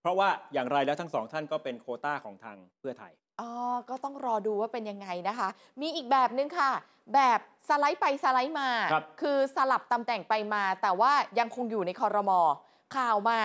[0.00, 3.50] เพราะว่าอย่างไรแล้วทั้งสองท่านก็เป็นโควต้าของทางเพื่อไทยอ๋อ
[3.90, 5.48] ก็ต้องรอดูว่าเป็นยังไงนะคะ
[5.80, 6.70] มีอีกแบบนึงค่ะ
[7.14, 9.04] แบบสไลด์ไปสไลด์มาครับ
[9.36, 12.40] อสลับตำแหน่งไปมา แต่ว่ายังคงอยู่ในคอรมอ
[12.96, 13.38] ข่าวมา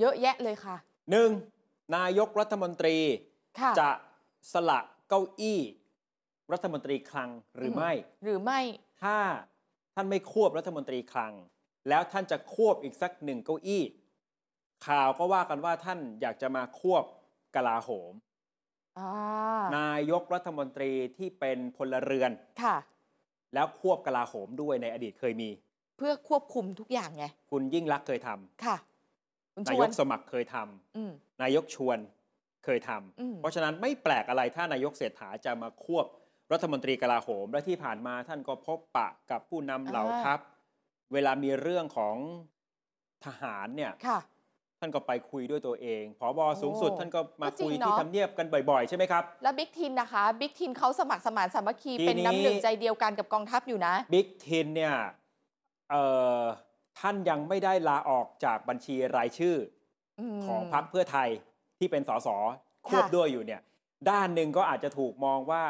[0.00, 0.76] เยอะแยะเลยค่ะ
[1.10, 1.30] หนึ่ง
[1.96, 2.96] นายกรัฐมนตรี
[3.60, 3.90] ค่ะจะ
[4.52, 5.60] สละเก้าอี้
[6.52, 7.92] รัฐมนตรีคลังหรือไม่
[8.24, 8.60] หรือไม่
[9.02, 9.16] ถ้า
[9.94, 11.32] ท่านไม่ควบรัฐมนตรีคลัง
[11.88, 13.82] แล้วท่านจะควบอีกสักหนึ่งเก้าอี้
[14.86, 17.04] ข่าวก็ว่ากันว่าท่านอยากจะมาควบ
[17.56, 18.12] กลาโหม
[18.98, 19.10] อ่า
[19.78, 22.30] นายกรัฐมนตรีที่เป็นพลเรือน
[22.62, 22.76] ค่ะ
[23.54, 25.50] แล้วควบกลาโหมด้วยในอดีตเคยมี
[25.96, 28.76] เพื่อควบคุมทุกอย่างไง คุณยิ่งรักษณ์เคยทำค่ะ
[29.54, 31.12] คุณชนาวยนกสมัครเคยทำอืม
[31.42, 31.98] นายกชวน
[32.64, 36.06] เคยทำอืมเพราะฉะนั้นไม่แปลกอะไรถ้านายกเศรษฐาจะมาควบ
[36.52, 40.38] รัฐมนตรีกลาโหม และที่ผ่านมาท่านก็พบปะกับผู้นำเหล่า ทัพ
[41.12, 42.16] เวลามีเรื่องของ
[43.24, 44.20] ทหารเนี่ย ค่ะ
[44.80, 54.94] ท่านก็ไปคุยด้วยตัวเองผอบอสูงสุดโอ้ท่านก็มาก็จริงคุยเนอะที่ทำเนียบกันบ่อยๆ ใช่ไหมครับ แล้วบิ๊กทินนะคะบิ๊กทินเขาสมัครสมานสามัคคีทีนี้ เป็นน้ำหนึ่งใจเดียวกันกับกองทัพอยู่นะ บิ๊กทินเนี่ย
[55.90, 56.04] เอ่
[56.38, 56.40] อ
[57.00, 59.56] ท่านยังไม่ได้ลาออกจากบัญชีรายชื่อ
[60.38, 61.28] มของพรรคเพื่อไทย
[61.78, 62.28] ที่เป็นสส
[62.86, 63.60] ควบค่ะด้วยอยู่เนี่ย
[64.10, 65.64] ด้านหนึ่งก็อาจจะถูกมองว่า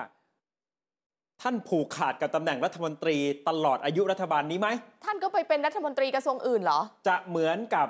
[1.43, 3.17] ท่านผูกขาดกับตำแหน่งรัฐมนตรี
[3.49, 4.69] ตลอดอายุรัฐบาลนี้ไหม
[5.05, 7.89] ท่านก็ไปเป็นรัฐมนตรีกระทรวงอื่นเหรอ จะเหมือนกับ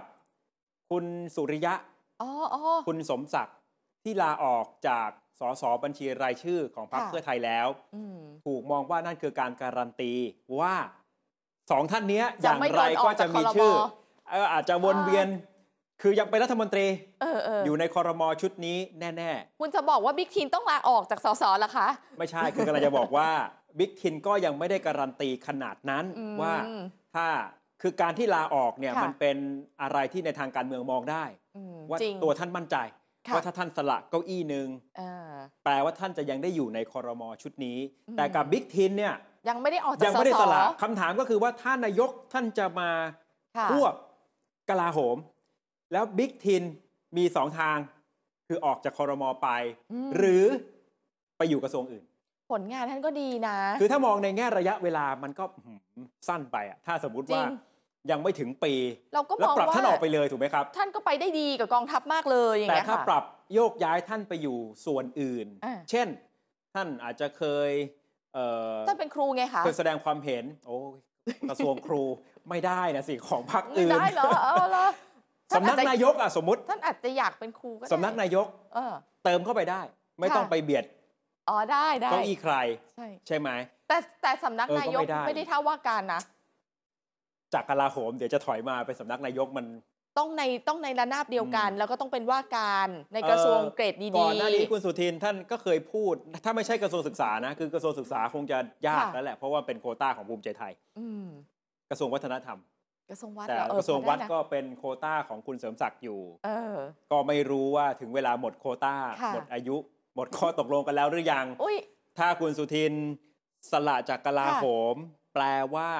[0.90, 1.04] คุณ
[1.34, 1.74] สุริยะ
[2.22, 3.56] อ๋ออ๋อ คุณสมศักดิ์
[4.02, 5.08] ที่ลาออกจาก
[5.40, 10.12] สสบัญชีรายชื่อของพรรคค่ะ เพื่อไทยแล้ว อืม ถูกมองว่านั่นคือการการันตี
[10.60, 10.74] ว่า
[11.70, 13.72] สองท่านเนี้ยอจะย่างไม่ไรโดนอก็อกจะจากมีครมชื่อ
[14.30, 15.28] เอ่ออาจจะวนเวียน
[16.02, 16.86] คือยังเป็นรัฐมนตรี
[17.20, 23.30] เออเอออยู่ในคอรมอชุดนี้แน่คุณจะบอกว่าบิ๊กทินต้องลาออกจากสสเหรอคะ ๆ ไม่ใช่ คือกำลังจะบอกว่า
[23.78, 26.54] บิ๊กทินก็ยังไม่ได้การันตีขนาดนั้นอืมว่า
[27.14, 27.26] ถ้า
[27.82, 29.36] คือการที่ลาออกเนี่ยค่ะ มันเป็น
[29.82, 31.24] อะไรที่ในทางการเมืองมองได้
[31.56, 32.76] อืมว่าจริง ตัวท่านมั่นใจ
[33.28, 35.32] ค่ะ ว่าถ้าท่านสละเก้าอี้หนึ่งเออ
[35.64, 37.78] แปลว่าท่านจะยังได้อยู่ในคอรมอชุดนี้
[38.08, 39.14] อืม แต่กับบิ๊กทินเนี่ย
[39.48, 42.90] ยังไม่ได้ออกจากยังสไม่ได้สสละคำถามก็คือว่าถ้านายกท่านจะมา
[43.56, 43.94] ค่ะควบ
[44.70, 45.16] กลาโหม
[45.92, 46.62] แล้วบิ๊กทิน
[47.16, 47.76] มีสองทาง
[48.48, 49.48] คือออกจากคอรมอไป
[50.06, 50.44] มหรือ
[51.38, 52.04] ไปอยู่กระทรวงอื่น
[52.50, 55.72] ผลงานท่านก็ดีนะ คือถ้ามองในแง่ระยะเวลามันก็หื
[56.04, 57.50] มสั้นไปอะถ้าสมมุติจริว่าง
[58.10, 58.72] ยังไม่ถึงปี
[59.14, 66.08] เราก็แล้วมองปรับว่าท่านออกไปเลยถูกไหมครับ ท่านก็ไปได้ดีกับกองทัพมากเลยอย่างแต่เงี้ยถ้าค่ะปรับโยกย้ายท่านไปอยู่ส่วนอื่นอ่าเช่น
[66.74, 67.70] ท่านอาจจะเคย
[68.34, 70.98] เอ่อท่านเป็นครูไงคะเคยแสดงความเห็น โอ้ย
[71.50, 72.02] กระทรวงครู
[72.48, 75.05] ไม่ได้นะสิของพรรคไม่อื่นได้เหรอเออเหรอท่
[75.54, 79.80] สำนักอาจจะนายกอะสมมติ ท่านอาจจะอยากเป็นครูก็ได้สำนักนายกเออ เติมเข้าไปได้
[80.18, 80.84] ไม่ค่ะต้องไปเบียด
[81.48, 82.54] อ๋อได้ได้เก้าอี้ใคร
[82.94, 83.48] ใช่ใช่ไหม
[83.88, 86.20] แต่แต่สำนักเออก็นายกไม่ได้ไม่ได้ท่าว่าการนะ
[87.54, 89.66] จากกลาโหมเดี๋ยวจะถอยมาเป็นสำนักนายกมัน
[90.18, 101.26] ต้องในต้องในระนาบเดียวกันอืมแล้วก็ต้องเป็นว่าการในกระทรวงเอ่อเกรดดีก่อนหน้านี้คุณสุทินท่านก็เคยพูด ถ้าไม่ใช่กระทรวงศึกษานะ คือกระทรวงศึกษาคงจะยากแล้วแหละเพราะว่าเป็นโควต้าของภูมิใจไทยอืม
[101.90, 102.58] กระทรวงวัฒนธรรม
[103.10, 106.76] กระทรวงวัดแต่เหอเออกระทรวงวัดพอไนะก็เป็นโควต้าของคุณเสริมศักดิ์อยู่เออ
[107.12, 109.76] ก็ไม่รู้ว่าถึงเวลาหมดโควต้าค่ะหมดอายุ
[110.14, 111.76] หมดข้อตกลงกันแล้วหรือยังอุ้ย
[112.18, 112.92] ถ้าคุณสุทิน
[113.70, 114.64] สละจากกลาโห
[114.94, 114.96] ม
[115.34, 115.90] แปลว่า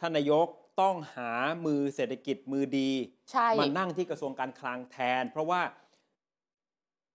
[0.00, 0.46] ท่านนายก
[0.80, 1.32] ต้องหา
[1.64, 2.90] มือเศรษฐกิจมือดี
[3.30, 5.60] ใช่มานั่งที่กระทรวงการคลังแทน เพราะว่า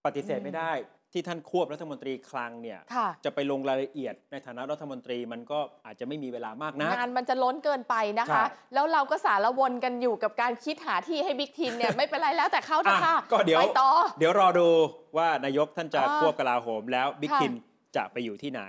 [0.04, 0.72] ปฏิเสธอืมไม่ได้
[1.12, 14.68] ที่ท่านควบรัฐมนตรีคลังเนี่ยค่ะ จะไปลงรายละเอียดในฐานะรัฐมนตรีมันก็อาจจะไม่มีเวลามากนักงานมันจะล้นเกินไปนะใช่คะแล้วเราก็สารวนกันอยู่กับการคิดหาที่ให้บิ๊กทินเนี่ย ไม่เป็นไรแล้วแต่เขาเถอะค่ะอะก็เดี๋ยว ไปต่อ เดี๋ยวรอดู
[15.16, 17.52] ว่านายกท่านจะอ่าควบกลาโหม แล้วบิ๊กค่ะทิน
[17.96, 18.62] จะไปอยู่ที่ไหน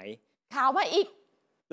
[0.55, 1.07] ข่าวมาอีก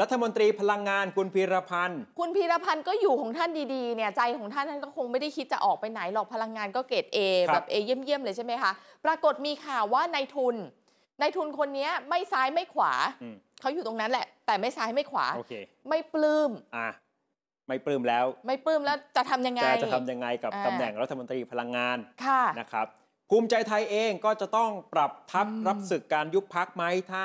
[0.01, 8.73] รัฐมนตรีพลังงานคุณพีรพันธ์ คุณพีรพันธ์ก็อยู่ของท่านดีๆ เนี่ยใจของท่านท่านก็คงไม่ได้คิดจะออกไปไหนหรอกพลังงานก็เกรดเอครับ แบบเอเยี่ยมๆเลยใช่ไหมคะ
[9.05, 10.57] ปรากฏมีข่าวว่านายทุน
[11.21, 15.53] นายทุนคนนี้ไม่ซ้ายไม่ขวา อืมเขาอยู่ตรงนั้นแหละ แต่ไม่ซ้ายไม่ขวา โอเค
[15.89, 16.89] ไม่ปลื้ม อะ
[17.69, 22.87] ไม่ปลื้มแล้ว ไม่ปลื้มแล้วจะทำยังไง จะจะทำยังไงกับอ่า ตำแหน่งรัฐมนตรีพลังงานค่ะ นะครับ
[23.31, 27.25] ภูมิใจไทยเองก็จะต้องปรับทัพอืม รับศึกการยุบพักไหมถ้า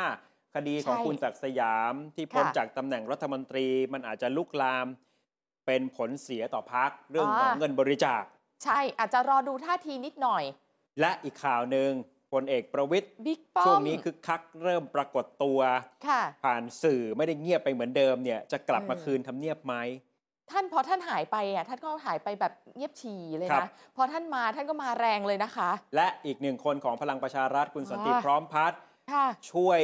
[0.56, 4.88] คดีของใช่คุณศักดิ์สยามที่พ้นค่ะจากตำแหน่งรัฐมนตรีมันอาจจะลุกลาม
[5.66, 8.24] เป็นผลเสียต่อพักเรื่องของอ่าเงินบริจาค
[8.64, 10.44] ใช่อาจจะรอดูท่าทีนิดหน่อย
[11.00, 11.92] และอีกข่าวหนึ่ง
[12.34, 15.60] พลเอกประวิทย์บิ๊กป้อมช่วงนี้คึกคักเริ่มปรากฏตัว
[16.08, 19.76] ค่ะผ่านสื่อไม่ได้เงียบไปเหมือนเดิมเนี่ยจะกลับมาอืมคืนทำเนียบไหม
[20.52, 28.80] ท่านพอท่านหายไปอะท่านก็หายไปแบบเงียบฉี่เลยครันะบพอท่านมาท่านก็มาแรงเลยนะคะ และอีกหนึ่งคนของพลังประชารัฐคุณสันติอ๋อพร้อมพัฒน์
[29.12, 29.82] ค่ะช่วย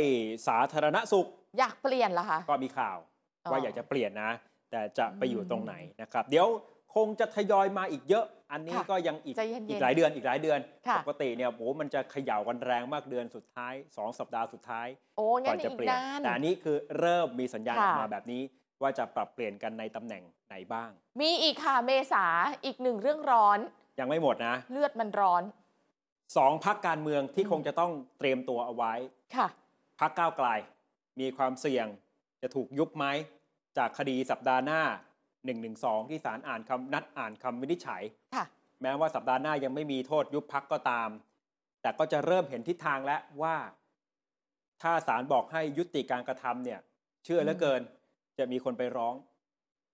[0.47, 2.97] สาธารณสุข อยากเปลี่ยนเหรอคะ ก็มีข่าว
[3.45, 4.31] อ๋อว่าอยากจะเปลี่ยนนะ
[4.71, 6.47] แต่จะไปอยู่อืมตรงไหนนะครับ เดี๋ยว
[6.95, 18.41] คงจะทยอยมาอีกเยอะอันนี้ค่ะก็ยังอีกใจเย็นๆอีกหลายเดือนอีกหลายเดือนค่ะ ปกติเนี่ยโอ้โหมันจะเขย่ากันแรงมากเดือนสุดท้าย 2 สัปดาห์สุดท้าย โอ้ก่งั้อนนจะอีกเปลี่ยนนาน แต่อันนี้คือเริ่มมีสัญญาณอค่ะ อกมาแบบนี้
[18.81, 20.89] ว่าจะปรับเปลี่ยนกันในตำแหน่งไหนบ้าง
[21.21, 22.25] มีอีกค่ะเมษา
[22.65, 23.59] อีกหนึ่งเรื่องร้อน
[23.99, 25.43] ยังไม่หมดนะ เลือดมันร้อน
[26.37, 28.93] สองพักการเมืองที่อืมคงจะต้องเตรียมตัวเอาไว้
[29.35, 29.47] ค่ะ
[29.99, 30.47] พักก้าวไกล
[31.19, 31.87] มีความเสี่ยง
[32.41, 33.05] จะถูกยุบไหม
[33.77, 34.81] จากคดีสัปดาห์หน้า
[35.45, 38.03] 112 ที่ศาลอ่านคำนัดอ่านคำวินิจฉัย
[38.35, 38.45] ค่ะ
[38.81, 41.09] แม้ว่าสัปดาห์หน้ายังไม่มีโทษยุบพักก็ตาม
[41.81, 43.55] แต่ก็จะเริ่มเห็นทิศทางแล้วว่า
[44.81, 46.79] ถ้าศาลบอกให้ยุติการกระทำเนี่ย
[47.23, 47.81] เชื่อเหลือเกิน
[48.39, 49.13] จะมีคนไปร้อง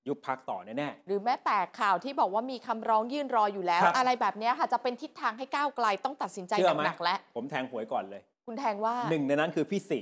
[0.08, 10.02] ยุบพักต่อแน่หรือแม้แต่ข่าวที่บอกว่ามีคำร้องยื่นรออยู่แล้ว ครับ อะไรแบบเนี้ยค่ะจะเป็นทิศทางให้ก้าวไกลต้องตัดสินใจเชื่อไหมหนักๆแล้วๆผมแทงหวยก่อนเลยคุณแทงว่า หนึ่งในนั้นคือพี่ศรี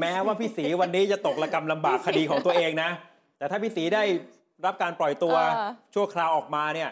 [0.00, 2.90] แม้ว่าพี่ศรีวันนี้จะตกระกำลำบากคดีของตัวเองนะ
[3.38, 4.02] แต่ถ้าพี่ศรีได้
[4.66, 6.90] รับการปล่อยตัวเออ ชั่วคราวออกมาเนี่ย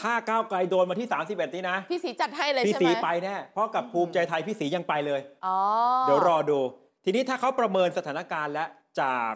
[0.00, 5.58] ถ้าก้าวไกลโดนมาที่ 31นี้นะ พี่สีจัดให้เลยพี่ใช่ศรีไหมไปแน่เพราะกับภูมิใจไทยพี่ศรียังไปเลย อ๋อ
[6.02, 6.58] เดี๋ยวรอดู
[7.04, 8.64] ทีนี้ถ้าเขาประเมินสถานการณ์และ
[9.00, 9.32] จาก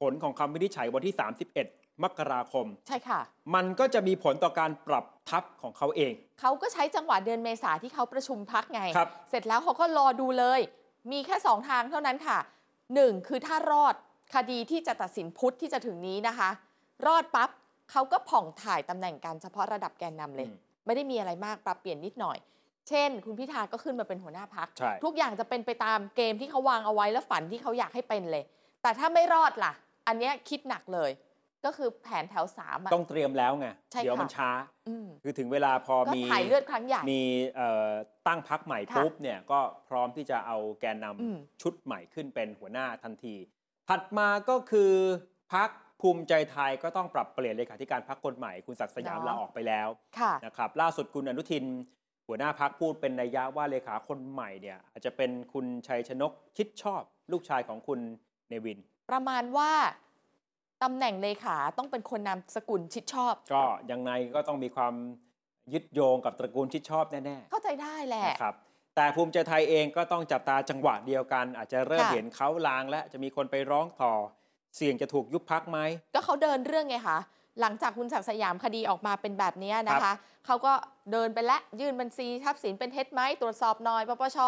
[0.00, 1.14] ผลของคำวินิจฉัยวันที่
[1.50, 3.20] 31 มกราคม ใช่ค่ะ
[3.54, 10.60] มันก็จะมีผลต่อการปรับทัพของเขาเอง เขาก็ใช้จังหวะเดือนเมษาที่เขาประชุมพักไง ครับ เสร็จแล้วเขาก็รอดูเลย
[11.12, 12.38] มีแค่สองทางเท่านั้นค่ะ
[12.94, 13.94] หนึ่งคือถ้ารอด
[14.34, 16.50] คดีที่จะตัดสินพุทธที่จะถึงนี้นะคะ
[17.06, 17.50] รอดปั๊บ
[17.90, 20.56] เขาก็ผ่องถ่ายตำแหน่งกันเฉพาะระดับแกนนำเลย อืม
[20.86, 22.38] ไม่ได้มีอะไรมากปรับเปลี่ยนนิดหน่อย
[22.88, 28.44] เช่น คุณพิธาก็ขึ้นมาเป็นหัวหน้าพัก ใช่ ทุกอย่างจะเป็นไปตามเกมที่เขาวางเอาไว้และฝันที่เขาอยากให้เป็นเลย
[28.82, 29.72] แต่ถ้าไม่รอดล่ะ
[30.06, 31.10] อันเนี้ยคิดหนักเลย
[31.64, 34.50] ก็คือแผนแถวสามอะ ต้องเตรียมแล้วไง ใช่เดี๋ยวค่ะมันช้า
[34.88, 37.22] อืม คือถึงเวลาพอก็มีถ่ายเลือดครั้งใหญ่มี
[37.56, 37.90] เอ่อ
[38.26, 43.34] ตั้งพักใหม่ค่ะปุ๊บเนี่ยก็พร้อมที่จะเอาแกนนำอืม ชุดใหม่ขึ้นเป็นหัวหน้าทันที
[43.88, 44.92] ถัดมาก็คือ
[45.52, 51.64] พักภูมิใจไทยก็ต้องปรับเปลี่ยนเลขาธิการพักคนใหม่ คุณศักดิ์สยามเนาะลาออกไปแล้วค่ะ นะครับล่าสุดคุณอนุทิน
[52.26, 58.00] หัวหน้าพักพูดเป็นนัยยะว่าเลขาคนใหม่เนี่ยอาจจะเป็นคุณชัยชนกชิดชอบ ลูกชายของคุณ
[58.48, 58.78] เนวิน
[59.10, 59.72] ประมาณว่า
[60.82, 64.94] ตำแหน่งเลขาต้องเป็นคนนามสกุลชิดชอบ ก็ยังไงก็ต้องมีความ
[65.72, 68.54] ยึดโยงกับตระกูลชิดชอบแน่ๆ เข้าใจได้แหละนะครับ
[68.96, 74.12] แต่ภูมิใจไทยเองก็ต้องจับตาจังหวะเดียวกัน อาจจะเริ่มค่ะเห็นเขาลางและจะมีคนไปร้องต่อ
[74.76, 75.78] เสี่ยงจะถูกยุบพักไหม
[76.14, 77.18] ก็เขาเดินเรื่องไงคะ
[77.60, 80.72] หลังจากคุณศักดิ์สยามคดีออกมาเป็นแบบเนี้ยนะครัคะบเขาก็
[81.12, 84.38] เดินไปและยื่นบัญชีทรัพย์สินเป็นเท็จไหมตรวจสอบหน่อยปปช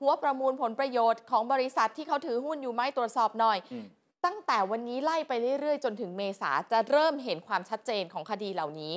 [0.00, 3.86] หัวประมูลผลประโยชน์ของบริษัทที่เขาถือหุ้นอยู่ไหมตรวจสอบหน่อยอืม
[4.24, 8.94] ตั้งแต่วันนี้ไล่ไปเรื่อยๆ จนถึงเมษาจะเริ่มเห็นความชัดเจนของคดีเหล่านี้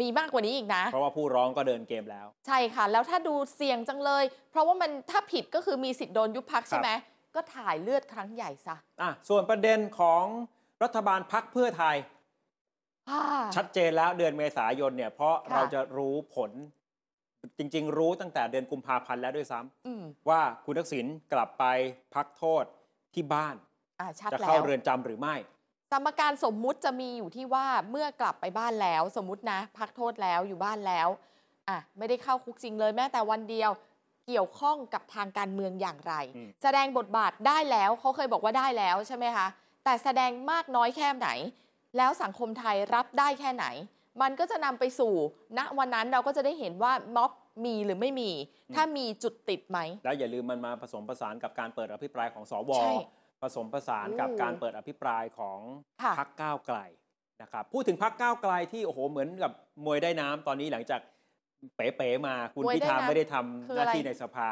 [0.00, 6.90] มีมากกว่านี้อีกนะ เพราะว่าผู้ร้องก็เดินเกมแล้ว ใช่ค่ะ แล้วถ้าดูเสี่ยงจังเลย เพราะว่ามันถ้าผิดก็คือมีสิทธิ์โดนยุบพักใช่ไหม
[7.34, 10.24] ก็ถ่ายเลือดครั้งใหญ่ซะอะส่วนประเด็นของ
[10.82, 11.96] รัฐบาลพักเพื่อไทย
[13.10, 13.20] อ่า
[13.56, 16.50] ชัดเจนแล้วเดือนเมษายนเนี่ย เพราะค่ะเราจะรู้ผล
[17.58, 21.64] จริง ๆ รู้ตั้งแต่เดือนกุมภาพันธ์แล้วด้วยซ้ำอืมว่าคุณทักษิณกลับไป
[22.14, 22.64] พักโทษ
[23.14, 23.73] ที่บ้านอ่า
[24.20, 25.34] ชัดจะแล้เข้าวเรือนจำหรือไม่
[25.92, 31.08] สมการสมมุติจะมีอยู่ที่ว่าเมื่อกลับไปบ้านแล้ว สมมุตินะ พักโทษแล้วอยู่บ้านแล้ว
[31.68, 33.70] อะไม่ได้เข้าคุกจริงเลยแม้แต่วันเดียว
[34.26, 39.46] เกี่ยวข้องกับทางการเมืองอย่างไร อืม แสดงบทบาทได้แล้วเขาเคยบอกว่าได้แล้วใช่ไหมคะ
[39.84, 41.28] แต่แสดงมากน้อยแค่ไหน
[41.96, 43.66] แล้วสังคมไทยรับได้แค่ไหน
[44.22, 45.14] มันก็จะนำไปสู่
[45.58, 47.30] ณวันนั้นเราก็จะได้เห็นว่าม็อบ
[47.64, 48.30] มีหรือไม่มี
[48.74, 52.94] ถ้ามีจุดติดไหม แล้วอย่าลืมมันมาผสมผสานกับการเปิดอภิปรายของสวใช่
[53.42, 55.58] ผสมผสานกับโอ้การเปิดอภิปรายของ
[56.02, 56.78] ค่ะพักก้าวไกล
[57.42, 59.52] นะครับพูดถึงพักก้าวไกลที่โอ้โหเหมือนกับ
[59.84, 61.00] มวยได้น้ำตอนนี้หลังจาก
[61.76, 64.50] เป๋ๆมาคุณมวยพิได้ธาน้ำไม่ได้ทำคือหน้าอะไรที่ในสภา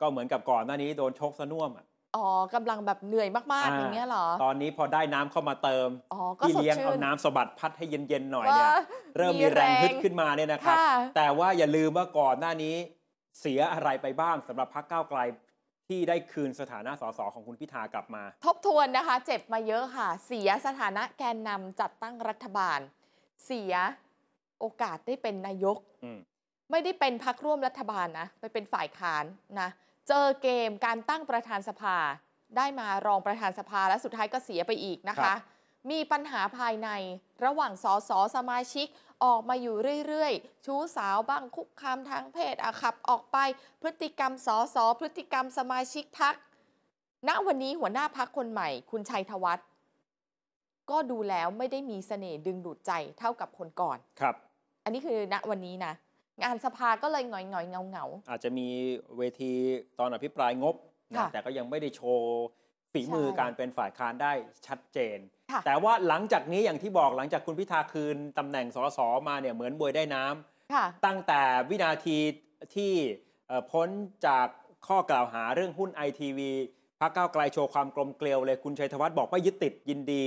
[0.00, 8.72] ก็เหมือนกับก่อนหน้านี้โดนชกสน่วมอะอ๋อกำลังแบบเหนื่อยมาก ๆ อย่างเงี้ยเหรอ ตอนนี้พอได้น้ำเข้ามาเติมอ๋อก็พี่สดเลี้ยงชื่เอานน้ำสะบัดพัดให้เย็น ๆ หน่อยเนี่ยว่า
[9.16, 12.74] เริ่มมีแรงฮึดขึ้นมาเนี่ยนะครับค่ะแต่ว่าอย่าลืมว่าก่อนหน้านี้
[13.40, 15.18] เสียอะไรไปบ้างสำหรับพักก้าวไกล
[15.88, 22.80] ที่ได้คืนสถานะสสของคุณพิธากลับมา ทบทวนนะคะ เจ็บมาเยอะค่ะ เสียสถานะแกนนำจัดตั้งรัฐบาล
[23.46, 23.74] เสีย
[24.60, 26.20] โอกาสได้เป็นนายกอืม
[26.70, 29.24] ไม่ได้เป็นพักร่วมรัฐบาลนะไปเป็นฝ่ายค้าน
[29.60, 29.68] นะ
[30.08, 31.96] เจอเกมการตั้งประธานสภา
[32.56, 35.36] ได้มารองประธานสภาและสุดท้ายก็เสียไปอีกนะครัคะบ
[35.90, 36.88] มีปัญหาภายใน
[37.44, 38.86] ระหว่างสสสมาชิก
[39.24, 43.36] ออกมาอยู่เรื่อยๆ ชู้สาวบ้างคุกคามทางเพศอะขับออกไป
[43.82, 46.34] พฤติกรรมสสพฤติกรรมสมาชิกพัก
[47.28, 49.66] ณวันนี้หัวหน้าพักคนใหม่ คุณชัยธวัฒน์
[50.90, 54.34] ก็ดูแล้วไม่ได้มีเสน่ห์ดึงดูดใจเท่ากับคนก่อนครับ
[54.84, 55.92] อันนี้คือณวันนี้นะ
[56.42, 58.66] งานสภาก็เลยหงอยหงอยเงาเงาอาจจะมี
[59.18, 59.52] เวที
[59.98, 60.74] ตอนอภิปรายงบ
[61.12, 62.44] นะค่ะแต่ก็ยังไม่ได้โชว์
[62.92, 64.32] ฝีมือใช่การเป็นฝ่ายค้านได้
[64.66, 65.18] ชัดเจน
[65.50, 68.98] ค่ะแต่ว่าหลังจากนี้อย่างที่บอกหลังจากคุณพิธาคืนตำแหน่งสส
[69.28, 72.18] มาเนี่ยเหมือนบวยได้น้ำค่ะตั้งแต่วินาที
[72.74, 72.92] ที่
[73.48, 73.88] เอ่อพ้น
[74.26, 74.46] จาก
[74.88, 76.50] ข้อกล่าวหาเรื่องหุ้นไอทีวี
[77.00, 80.22] พักก้าวไกลโชว์ความกลมเกลียวเลยคุณชัยธวัฒน์บอกไม่ยึดติดยินดี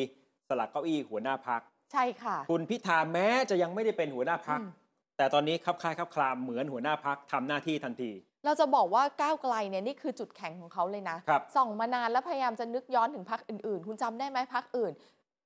[0.48, 4.72] สลักเก้าอี้หัวหน้าพักใช่ค่ะ คุณพิธาแม้จะยังไม่ได้เป็นหัวหน้าพักอืม
[5.18, 8.12] แต่ตอนนี้คับคล้ายคับคลามเหมือนหัวหน้าพักทำหน้าที่ทันที
[8.46, 14.92] เราจะบอกว่าก้าวไกลเนี่ยนี่คือจุดแข็งของเขาเลยนะ ครับ ส่องมานานแล้วพยายามจะนึกย้อนถึงพักอื่นๆ คุณจำได้ไหมพักอื่น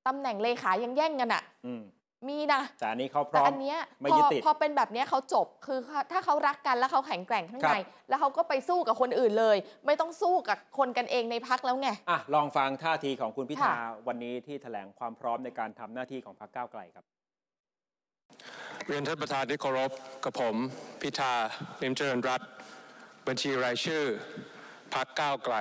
[0.08, 1.84] ตำแหน่งเลขายังแย่งกันอะอืม
[2.28, 5.80] มีนะ แต่อันนี้เขาพแต่ร้อม อันเนี้ยไม่พอยึดติดพอเป็นแบบเนี้ยเขาจบคือ
[6.12, 7.78] ถ้าเขารักกันแล้วเขาแข็งแกร่งข้างครับใน
[8.10, 13.76] แล้วเขาก็ไปสู้กับคนอื่นเลย ไม่ต้องสู้กับคนกันเองในพักแล้วไง อะลองฟังท่าทีของคุณพิธาค่ะ
[14.08, 17.06] วันนี้ที่แถลงความพร้อมในการทำหน้าที่ของพรรคก้าวไกลครับ
[18.88, 19.92] เรียนท่านประธานที่เคารพ
[20.24, 20.56] กับผม
[21.02, 21.32] พิธา
[21.82, 22.48] ลิมเจริญรัตน์
[23.28, 24.04] บัญชีรายชื่อ
[24.94, 25.56] พักก้าวไกล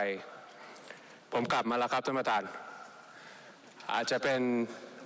[1.33, 2.43] ผมกลับมาแล้วครับท่านประธาน
[3.93, 4.41] อาจจะเป็น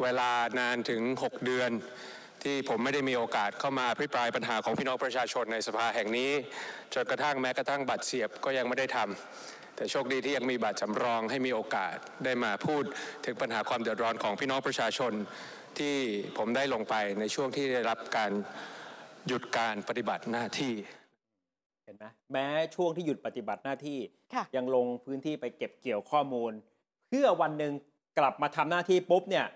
[0.03, 1.71] เวลานานถึง 6 เดือน
[2.43, 6.31] ที่ผมไม่ได้มีโอกาสเข้ามาอภิปรายปัญหาของพี่น้องประชาชนในสภาแห่งนี้
[6.95, 11.95] จนกระทั่งแม้กระทั่งบัตรเสียบก็ยังไม่ได้ทำแต่โชคดีที่ยังมีบัตรสำรองให้มีโอกาส
[12.25, 12.85] ได้มาพูด
[13.25, 15.13] ถึงปัญหาความเดือดร้อนของพี่น้องประชาชน
[15.79, 15.97] ที่
[16.39, 18.33] ผมได้ลงไปในช่วงที่ได้รับการ
[19.27, 20.75] หยุดการปฏิบัติหน้าที่
[21.89, 23.99] เห็นไหมแม้ช่วงที่หยุดปฏิบัติหน้าที่
[24.35, 26.53] ค่ะยังลงพื้นที่ไปเก็บเกี่ยวข้อมูล
[27.09, 27.73] เพื่อวันหนึ่ง
[28.19, 29.47] กลับมาทำหน้าที่ปุ๊บเนี่ย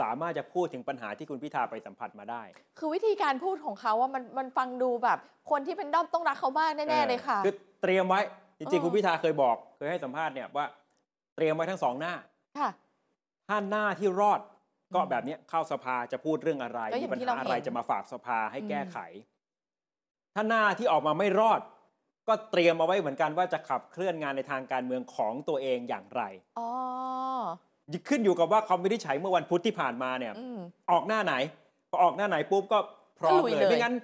[0.00, 2.42] สามารถจะพูดถึงปัญหาที่คุณพิธาไปสัมผัสมาได้
[2.78, 5.18] คือวิธีการพูดของเขาว่ามันมันฟังดูแบบ
[5.50, 8.20] คนที่เป็นด้อมต้องรักเขามากแน่ๆเลยค่ะคือเตรียมไว้
[8.58, 10.64] จริงๆเออคุณพิธาเคยบอก เคยให้สัมภาษณ์เนี่ยว่า
[11.36, 12.14] เตรียมไว้ทั้งสองหน้า
[12.58, 12.70] ค่ะ
[13.48, 14.40] ถ้าหน้าที่รอด
[14.94, 18.98] ก็อืมแบบเนี้ยเข้าสภาจะพูดเรื่องอะไรก็อมีย่างปัญที่หาเราอะไรเห็นจะมาฝากสภาให้อืมแก้ไข
[20.34, 21.60] ถ้าหน้าที่ออกมาไม่รอด
[22.28, 26.22] ก็เตรียมเอาไว้เหมือนกันว่าจะขับเคลื่อนงานในทางการเมืองของตัวเองอย่างไร
[26.58, 26.70] อ๋อ
[28.08, 30.58] ขึ้นอยู่กับว่าคำวินิจฉัยเมื่อวันพุธที่ผ่านมาเนี่ยอืม
[30.90, 31.34] ออกหน้าไหน
[31.90, 32.78] พอออกหน้าไหนปุ๊บก็
[33.18, 33.94] พร้อมก็ลุยเลยเลยไม่งั้น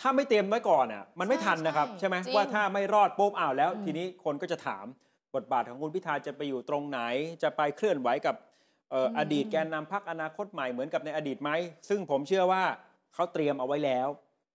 [0.00, 4.84] ถ้าไม่เตรียมไว้ก่อนอะ มันไม่ใช่ทันนะครับ ใช่ใช่ไหมจริงว่าถ้าไม่รอดปุ๊บอ้าวแล้วอืมทีนี้คนก็จะถาม
[5.34, 7.00] บทบาทของคุณพิธาจะไปอยู่ตรงไหน
[7.42, 8.34] จะไปเคลื่อนไหวกับ
[8.90, 11.50] เอ่ออมอดีตแกนนำพักอนาคตใหม่เหมือนกับในอดีตไหม
[11.88, 12.62] ซึ่งผมเชื่อว่า
[13.14, 14.08] เขาเตรียมเอาไว้แล้ว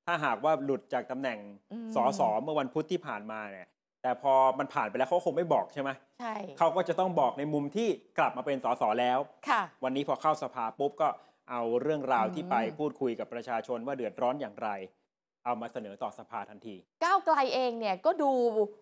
[0.09, 1.39] ถ้าหากว่าหลุดจากตำแหน่ง
[1.73, 3.67] อืมสสเมื่อวันพุธที่ผ่านมาเนี่ย
[4.03, 9.19] แต่พอมันผ่านไปแล้วเขาคงไม่บอกใช่ไหมใช่เขาก็จะต้องบอกในมุมที่กลับมาเป็นสสแล้ว
[9.49, 11.09] ค่ะ วันนี้พอเข้าสภาปุ๊บก็
[11.51, 14.69] เอาเรื่องราวอืมที่ไปพูดคุยกับประชาชนว่าเดือดร้อนอย่างไร
[15.45, 18.31] เอามาเสนอต่อสภาทันที ก้าวไกลเองเนี่ยก็ดู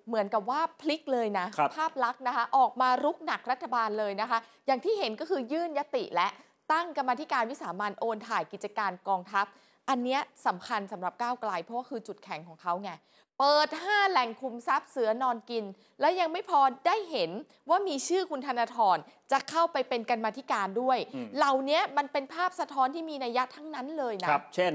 [0.08, 6.28] เหมือนกับว่าพลิกเลยนะครับภาพลักษณ์นะคะ ออกมารุกหนักรัฐบาลเลยนะคะ อย่างที่เห็นก็คือยื่นยติและ
[6.72, 9.46] ตั้งกรรมาธิการวิสามันโอนถ่ายกิจการกองทัพ
[9.89, 12.91] อันเนี้ยสำคัญสำหรับก้าวไกลเพราะว่าคือจุดแข็งของเขาไง
[13.39, 15.65] เปิด 5 แหล่งคุมทรัพย์เสือนอนกิน
[16.00, 17.32] และยังไม่พอได้เห็น
[17.69, 18.97] ว่ามีชื่อคุณธนาธร
[19.32, 24.73] จะเข้าไปเป็นกรรมาธิการด้วยอืมเหล่านี้มันเป็นภาพสะท้อนที่มีนัยยะทั้งนั้นเลยนะครับ เช่น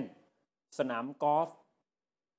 [0.79, 1.49] สนามกอล์ฟ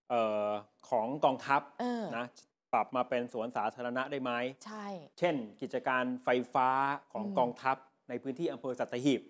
[0.09, 0.49] เอ่อ
[0.89, 2.25] ของกองทัพเออนะ
[2.73, 4.31] ปรับมาเป็นสวนสาธารณะได้ไหม
[4.65, 4.85] ใช่
[5.19, 6.69] เช่น กิจการไฟฟ้า
[7.11, 7.77] ของอืมกองทัพ
[8.09, 9.21] ในพื้นที่อำเภอสัตหีบ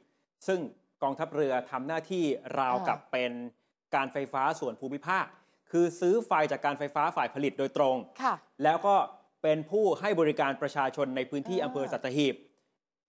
[0.48, 0.60] ซึ่ง
[1.04, 2.24] กองทัพเรือทำหน้าที่
[2.60, 3.32] ราวอ่ากักับเป็น
[3.96, 5.26] การไฟฟ้าส่วนภูมิภาค
[5.72, 8.96] คือซื้อไฟจากการไฟฟ้าฝ่ายผลิตโดยตรงค่ะแล้วก็
[9.44, 12.36] เป็นผู้ให้บริการประชาชนในพื้นที่อ่าอำเภอสัตหีบ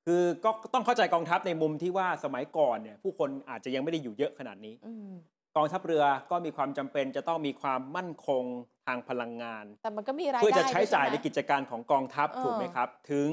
[0.06, 5.12] คือก็ต้องเข้าใจกองทัพในมุมที่ว่าสมัยก่อนเนี่ยผู้คนอาจจะยังไม่ได้อยู่เยอะขนาดนี้อืม
[5.56, 8.44] กองทัพเรือก็มีความจำเป็นจะต้องมีความมั่นคง
[8.86, 13.30] ทางพลังงาน แต่มันก็มีรายได้เพื่อจะใช้จ่ายในด้วยช่ไหมกิจการของกองทัพเออถูกไหมครับ ถึง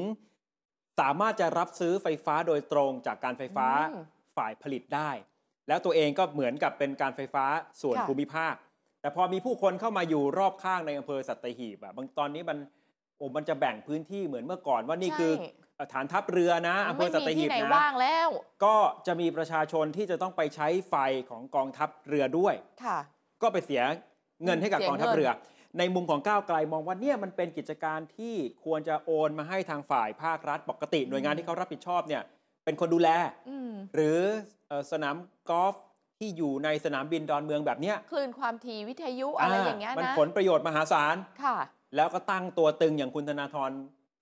[1.00, 4.06] สามารถจะรับซื้อไฟฟ้าโดยตรงจากการไฟฟ้าอืม
[4.38, 5.12] ฝ่ายผลิตได้
[5.67, 7.46] แล้วตัวเองก็เหมือนกับเป็นการไฟฟ้า
[7.82, 8.56] ส่วนค่ะภูมิภาค
[9.02, 12.58] แต่พอมีผู้คนเข้ามาอยู่รอบข้างในอำเภอสัตหีบอะบางตอนนี้มัน
[13.17, 18.30] โอ้มันจะแบ่งพื้นที่เหมือนเมื่อก่อนว่านี่คือใช่ฐานทัพเรือนะอำเภไม่อสัตมีหีที่บไหนนะว่างแล้ว
[18.65, 18.76] ก็
[19.08, 20.96] จะมีประชาชนที่จะต้องไปใช้ไฟ
[21.30, 22.98] ของกองทัพเรือด้วยค่ะ
[23.41, 23.82] ก็ไปเสีย
[24.44, 25.32] เงินให้กับเสียกองทัพเงินเรือ
[25.78, 32.22] ในมุมของก้าวไกลมองว่าเนี่ยมันเป็นกิจการที่ควรจะโอนมาให้ทางฝ่ายภาครัฐปกติ หน่วยงานที่เขารับผิดชอบเนี่ย
[32.65, 33.10] เป็นคนดูแล
[33.50, 34.17] อืมหรือ
[34.67, 35.15] เอ่อสนาม
[35.50, 35.76] กอล์ฟ
[36.19, 41.58] ที่อยู่ในสนามบินดอนเมืองแบบเนี้ยคลื่นความถี่วิทยุอะไรอย่างเงี้ยมันนะผลประโยชน์มหาศาลค่ะ
[41.95, 43.71] แล้วก็ตั้งตัวตึงอย่างคุณธนาธร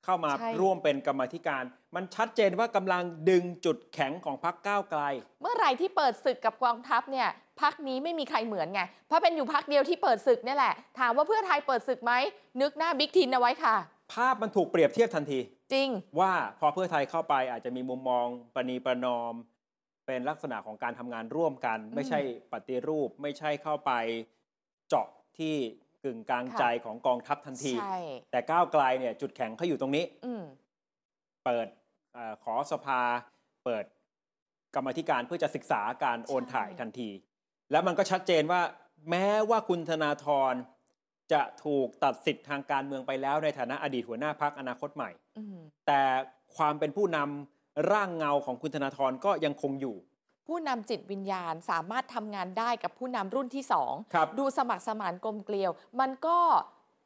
[0.05, 1.63] เข้ามาใช่ร่วมเป็นกรรมาธิการ
[1.95, 5.01] มันชัดเจนว่ากำลังดึงจุดแข็งของพรรคก้าวไกล
[5.41, 7.27] เมื่อไหร่ที่เปิดศึกกับกองทัพเนี่ย
[7.61, 12.13] พักนี้ไม่มีใครเหมือนไง เพราะเป็นอยู่พักเดียวที่เปิดศึกเนี่ยแหละ ถามว่าเพื่อไทยเปิดศึกไหม
[12.61, 13.75] นึกหน้าบิ๊กทินเอาไว้ค่ะ
[14.13, 15.39] ภาพมันถูกเปรียบเทียบทันที
[15.73, 19.33] จริง ว่าพอเพื่อไทยเข้าไปอาจจะมีมุมมองประนีประนอม
[20.07, 22.19] เป็นลักษณะของการทำงานร่วมกัน ไม่ใช่
[22.53, 23.91] ปฏิรูป ไม่ใช่เข้าไป
[24.87, 25.07] เจาะ
[25.39, 25.55] ที่
[26.03, 27.99] กึ่งกลางค่ะ ใจของกองทัพทันที ใช่
[28.31, 30.43] แต่ก้าวไกลเนี่ยจุดแข็งเขาอยู่ตรงนี้ อืม
[31.45, 31.67] เปิด
[32.13, 33.01] เออขอสภา
[33.65, 33.85] เปิด
[34.75, 37.09] กรรมาธิการเพื่อจะศึกษาการโอนถ่ายทันที
[37.71, 38.61] แล้วมันก็ชัดเจนว่า
[39.09, 40.53] แม้ว่าคุณธนาธร
[41.33, 45.28] จะถูกตัดสิทธิ์ทางการเมืองไปแล้วในฐานะอดีตหัวหน้าพักอนาคตใหม่อืม
[45.87, 46.01] แต่
[46.55, 49.95] ความเป็นผู้นำร่างเงาของคุณธนาธรก็ยังคงอยู่
[50.47, 56.39] ผู้นำจิตวิญญาณสามารถทำงานได้กับผู้นำรุ่นที่สองครับดูสมัครสมานกลมเกลียว มันก็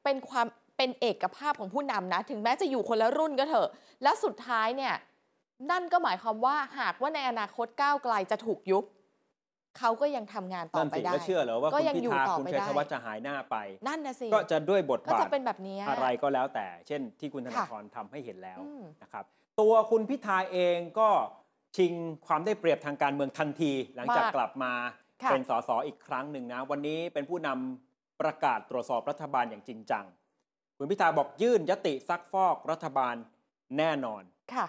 [0.03, 3.69] เป็นความเป็นเอกภาพของผู้นำนะ ถึงแม้จะอยู่คนละรุ่นก็เถอะ
[4.03, 4.93] และสุดท้ายเนี่ย
[5.71, 8.83] นั่นก็หมายความว่าหากว่าในอนาคตก้าวไกลจะถูกยุบ
[9.77, 13.55] เขาก็ยังทำงานต่อนั่นไปสิได้แล้วเชื่อเหรอว่าก็คุณยังพิอยู่ธาต่อคุณไปชัยได้ธวัฒน์จะหายหน้าไป
[13.87, 19.25] นั่นนะสิก็จะด้วยบทก็บาจะทเป็นแบบเนี้ยอะไรก็แล้วแต่ เช่น ที่คุณธนาค่ะธรทำให้เห็นแล้วอืมนะครับ
[19.61, 21.09] ตัวคุณพิธาเองก็
[21.77, 21.93] ชิง
[22.27, 24.73] ความได้เปรียบทางการเมืองทันที หลังจากมากกลับมา
[25.23, 30.05] ค่ะเป็นสสอีกครั้งหนึ่งนะ วันนี้เป็นผู้นำประกาศตรวจสอบรัฐบาลอย่างจริงจัง
[30.77, 33.15] คุณพิธาบอกยื่นยติซักฟอกรัฐบาล
[33.77, 34.65] แน่นอนค่ะ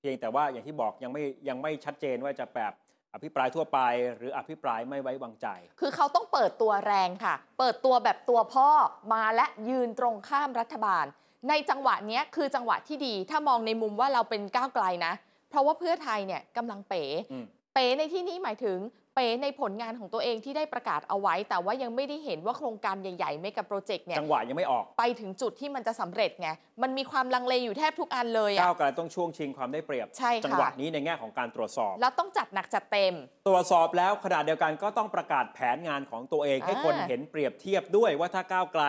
[0.00, 2.72] เพียงแต่ว่าอย่างที่บอกยังไม่ยังไม่ชัดเจนว่าจะแบบ
[3.14, 3.78] อภิปรายทั่วไป
[4.16, 5.46] หรืออภิปรายไม่ไว้วางใจ
[5.80, 8.68] คือเขาต้องเปิดตัวแรงค่ะ เปิดตัวแบบตัวพ่อ
[9.12, 11.04] มาและยืนตรงข้ามรัฐบาล
[11.48, 15.12] ในจังหวะเนี้ยคือจังหวะที่ดี ถ้ามองในมุมว่าเราเป็นก้าวไกลนะ
[15.50, 17.44] เพราะว่าเพื่อไทยเนี่ยกำลังเป๋อืม
[17.74, 26.48] เป๋ในที่นี้หมายถึงเป๋ในผลงานของตัวเองที่ได้ประกาศเอาไว้ แต่ว่ายังไม่ได้เห็นว่าโครงการใหญ่ๆไม่กับโปรเจกต์เนี่ยจังหวะยังไม่ออก ไปถึงจุดที่มันจะสำเร็จไง
[26.82, 33.14] มันมีความลังเลอยู่แทบทุกอันเลยอะก้าวไกลต้องช่วงชิงความได้เปรียบใช่ค่ะจัหวะนี้ในแง่ของการตรวจสอบ แล้วต้องจัดหนักจัดเต็ม
[33.48, 38.84] ตรวจสอบแล้วขณะเดียวกันก็ต้องประกาศแผนงานของตัวเองอ่าให้คนเห็นเปรียบเทียบด้วยว่าถ้าก้าวไกล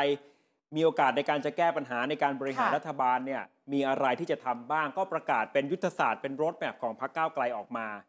[0.75, 8.08] มีโอกาสในการจะแก้ปัญหาในการบริหารค่ะรัฐบาลเนี่ยมีอะไรที่จะทำบ้างก็ประกาศเป็นยุทธศาสตร์เป็นรถแมพของพรรคก้าวไกลออกมาอ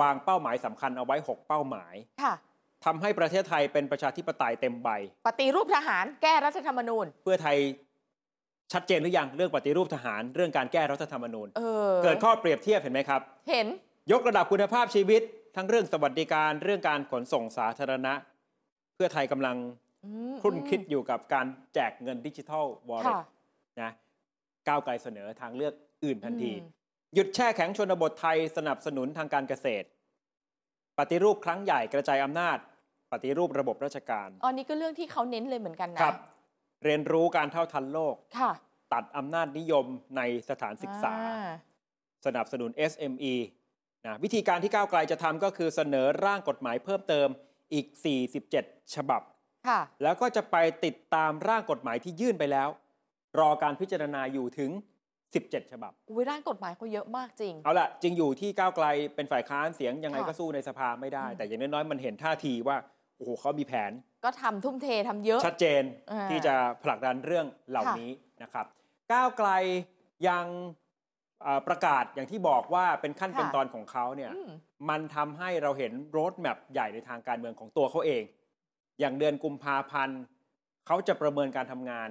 [0.00, 2.34] วางเป้าหมายสำคัญเอาไว้ 6 เป้าหมายค่ะ
[2.84, 4.88] ทำให้ประเทศไทยเป็นประชาธิปไตยเต็มใบ
[5.26, 7.56] ปฏิรูปทหารแก้รัฐธรรมนูญ เพื่อไทย
[8.72, 13.66] ชัดเจนหรือยังเรื่องปฏิรูปทหาร เรื่องการแก้รัฐธรรมนูญเออเกิดข้อเปรียบเทียบเห็นไหมครับ เห็น
[14.12, 15.22] ยกระดับคุณภาพชีวิต
[15.56, 18.12] ทั้งเรื่องสวัสดิการเรื่องการขนส่งสาธารณะ
[18.94, 19.56] เพื่อไทยกำลัง
[20.04, 23.22] อืมครุ่นคิดอยู่กับการแจกเงินดิจิทัลวอลเล็ตค่ะ
[23.82, 23.90] นะ
[24.68, 26.75] ก้าวไกลเสนอทางเลือกอื่นทันทีอืม
[27.14, 29.86] หยุดแช่แข็งชนบทไทยสนับสนุนทางการเกษตร
[30.98, 32.58] ปฏิรูปครั้งใหญ่กระจายอำนาจ
[33.12, 36.16] ปฏิรูประบบราชการอันนี้ก็เรื่องที่เขาเน้นเลยเหมือนกันนะครับ
[36.84, 38.52] เรียนรู้การเท่าทันโลกค่ะ
[38.92, 41.38] ตัดอำนาจนิยมในสถานศึกษาอ่
[42.26, 43.34] สนับสนุน SME
[44.04, 47.28] นะวิธีการที่ก้าวไกลจะทำก็คือเสนอร่างกฎหมายเพิ่มเติม
[47.72, 47.86] อีก
[48.40, 49.22] 47 ฉบับ
[49.68, 52.68] ค่ะ แล้วก็จะไปติดตามร่างกฎหมายที่ยื่นไปแล้ว
[53.38, 54.70] รอการพิจารณาอยู่ถึง
[55.44, 62.76] 17 ฉบับอุ้ยร่างกฎหมายเขาเยอะมากจริง เอาละจริงอยู่ที่ก้าวไกลเป็นฝ่ายค้านเสียงยังไงค่ะก็สู้ในสภาไม่ได้อืมแต่อย่างน้อยๆมันเห็นท่าทีว่า
[63.16, 63.92] โอ้โหเขามีแผน
[64.24, 68.10] ก็ทำทุ่มเททำเยอะ ชัดเจนอ่าที่จะผลักดันเรื่องเหล่าค่ะนี้
[68.42, 68.66] นะครับ
[69.12, 69.48] ก้าวไกล
[70.28, 70.46] ยัง
[71.42, 74.50] เอ่อประกาศอย่างที่บอกว่าเป็นขั้นเป็นตอนของเขาเนี่ยอืม
[74.90, 78.22] มันทำให้เราเห็นโรดแมพใหญ่ในทางการเมืองของตัวเขาเอง
[79.00, 80.20] อย่างเดือนกุมภาพันธ์
[80.86, 82.08] เขาจะประเมินการทำงาน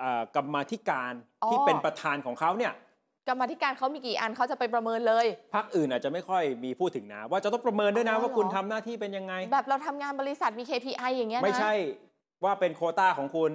[0.00, 1.12] เอ่อกรรมาธิการ
[1.42, 2.74] อ๋อ ที่เป็นประธานของเขาเนี่ย
[3.28, 11.74] กรรมาธิการเขามีกี่อันเขาจะไปประเมินเลย พรรคอื่นอาจจะไม่ค่อยมีพูดถึงนะ ว่าจะต้องประเมินด้วยนะอ๋อว่าคุณเหรอ ทำหน้าที่เป็นยังไง แบบเราทำงานบริษัทมี KPI อย่างเงี้ยนะ ไม่ใช่
[12.44, 13.52] ว่าเป็นโควต้าของคุณ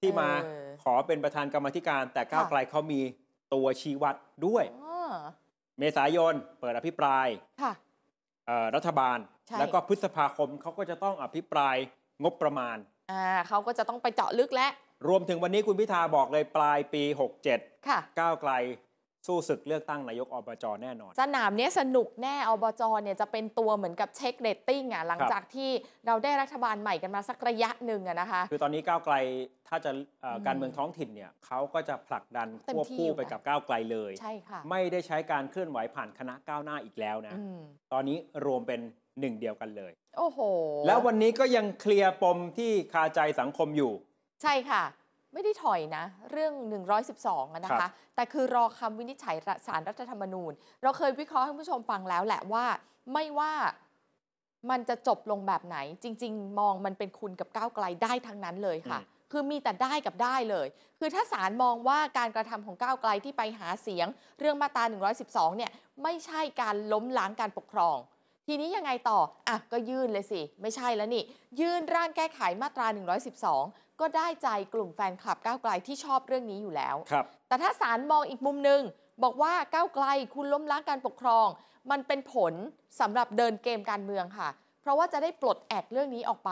[0.00, 3.00] ที่มาเออขอเป็นประธานกรรมาธิการ แต่ก้าวค่ะ ไกลเขามี
[3.54, 4.14] ตัวชี้วัด
[4.46, 5.08] ด้วย อ๋อ
[5.78, 7.26] เมษายนเปิดอภิปราย
[7.62, 7.72] ค่ะ
[8.46, 11.76] เอ่อรัฐบาล ใช่ แล้วก็พฤษภาคมเขาก็จะต้องอภิปราย
[12.22, 12.76] งบประมาณ
[13.10, 14.68] อ่าเขาก็จะต้องไปเจาะลึกและ
[15.06, 17.02] รวมถึงวันนี้คุณพิธาบอกเลยปลายปี
[17.44, 18.52] 67 ค่ะ ก้าวไกล
[19.26, 25.70] สู้ศึกเลือกตั้งนายกอบจแน่นอน สนามเนี้ยสนุกแน่อบจเนี่ยจะเป็นตัวเหมือนกับเช็คเรตติ้งอะหลังครับจากที่
[26.06, 29.14] เราได้รัฐบาลใหม่กันมาสักระยะหนึ่งอะนะคะ คือตอนนี้ก้าวไกล
[29.68, 29.90] ถ้าจะ
[30.22, 37.60] เอ่ออมการเมืองท้องถิ่นเนี่ยเขาก็จะผลักดันเต็มควบที่คู่อยู่ไปนะกับก้าวไกลเลยใช่ค่ะไม่ได้ใช้การเคลื่อนไหวผ่านคณะก้าวหน้าอีกแล้วนะอืม
[37.92, 38.80] ตอนนี้รวมเป็น
[39.20, 40.38] หนึ่งเดียวกันเลย โอ้โห
[40.86, 43.92] แล้ววันนี้ก็ยังเคลียร์ปมที่คาใจสังคมอยู่
[44.42, 44.82] ใช่ค่ะ
[45.32, 46.52] ไม่ได้ถอยนะ เรื่อง
[47.04, 49.36] 112อะนะครัคะ บ แต่คือรอคำวินิจฉัย
[49.66, 52.64] สารรัฐธรรมนูญ เราเคยวิเคราะห์ให้คุณผู้ชมฟังแล้วแหละว่า
[53.12, 53.52] ไม่ว่า
[54.70, 59.00] มันจะจบลงแบบไหน จริง ๆ มองมันเป็นคุณกับก้าวไกลได้ทั้งนั้นเลยค่ะ
[59.32, 60.66] คือมีแต่ได้กับได้เลย
[60.98, 64.06] คือถ้าศาลมองว่าการกระทำของก้าวไกลที่ไปหาเสียง
[64.38, 64.84] เรื่องมาตรา
[65.20, 65.70] 112 เนี่ย
[66.02, 67.96] ไม่ใช่การล้มล้างการปกครอง
[68.48, 69.18] ทีนี้ยังไงต่อ
[69.48, 71.22] อะ ก็ยื่นเลยสิ ไม่ใช่แล้วนี่
[71.60, 72.86] ยื่นร่างแก้ไขมาตรา
[73.42, 78.80] 112 ก็ได้ใจกลุ่มแฟนคลับก้าวไกลที่ชอบเรื่องนี้อยู่แล้ว ครับ แต่ถ้าศาลมองอีกมุมหนึ่ง
[79.22, 81.46] บอกว่าก้าวไกลคุณล้มล้างการปกครอง
[81.90, 82.52] มันเป็นผล
[83.00, 84.48] สำหรับเดินเกมการเมืองค่ะ
[84.82, 86.50] เพราะว่าจะได้ปลดแอกเรื่องนี้ออกไป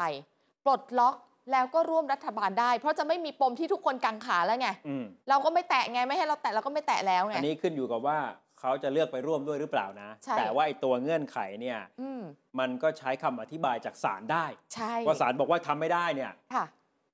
[0.65, 1.15] ปลดล็อก
[1.53, 8.19] แล้วก็ร่วมรัฐบาลได้ เพราะจะไม่มีปมที่ทุกคนกังขาแล้วไง อืมเราก็ไม่แตะไง ไม่ให้เราแตะเราก็ไม่แตะแล้วไง อันนี้ขึ้นอยู่กับว่า
[8.61, 12.23] เขาจะเลือกไปร่วมด้วยหรือเปล่านะ ใช่ แต่ว่าไอ้ตัวเงื่อนไขเนี่ยอืม
[12.59, 16.65] มันก็ใช้คำอธิบายจากศาลได้ ใช่ว่าศาลบอกว่าทำไม่ได้เนี่ย ค่ะ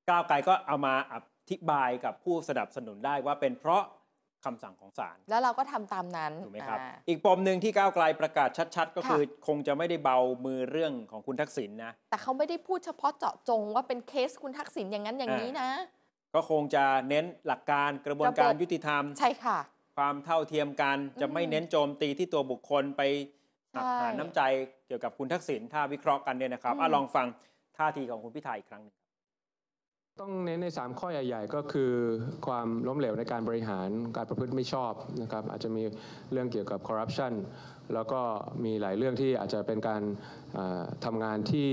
[0.08, 1.14] ก้าวไกลก็เอามาอ
[1.50, 3.84] ธิบายกับผู้สนับสนุนได้ว่าเป็นเพราะ
[4.44, 15.68] คำสั่งของศาลแล้วเราก็ทำตามนั้นถูกไหมครับ อ่า อีกปมหนึ่งที่ก้าวไกลประกาศชัด ๆ ก็ค่ะคือ คงจะไม่ได้เบามือเรื่องของคุณทักษิณนะ แต่เขาไม่ได้พูดเฉพาะเจาะจงว่าเป็นเคสคุณทักษิณอย่างนั้นอย่างนี้นะ
[16.34, 19.58] ก็คงจะเน้นหลักการกระบวนการระบบ ยุติธรรม ใช่ค่ะ
[19.96, 23.02] ความเท่าเทียมกัน จะไม่อืมเน้นโจมตีที่ตัวบุคคลไป
[23.74, 24.40] หักใช่หาน้ำใจ
[24.86, 27.26] เกี่ยวกับคุณทักษิณถ้าวิเคราะห์กันเนี่ยนะครับอืมอะลองฟัง
[27.78, 28.96] ท่าทีของคุณพิธาอีกครั้งหนึ่ง
[30.20, 31.92] ต้องเน้นใน 3 ข้อใหญ่ๆ ก็คือ
[32.46, 35.82] ความล้มเหลวในการบริหารการประพฤติไม่ชอบนะครับอาจจะมี
[36.32, 37.32] เรื่องเกี่ยวกับคอร์รัปชัน
[37.94, 38.20] แล้วก็
[38.64, 40.02] มีหลายเรื่องที่อาจจะเป็นการ
[40.54, 41.68] เอ่อทำงานที่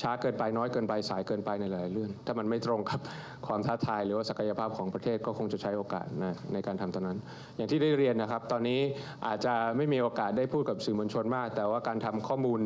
[0.00, 3.00] ช้าเกินไปน้อยเกินไปสายเกินไปในหลายเรื่อง ถ้ามันไม่ตรงกับ
[3.46, 7.18] ความท้าทายหรือว่าศักยภาพของประเทศก็คงจะใช้โอกาสนะในการทำตรงนั้น
[7.56, 8.80] อย่างที่ได้เรียนนะครับ ตอนนี้
[9.26, 12.60] อาจจะไม่มีโอกาสได้พูดกับสื่อมวลชนมาก แต่ว่าการทำข้อมูล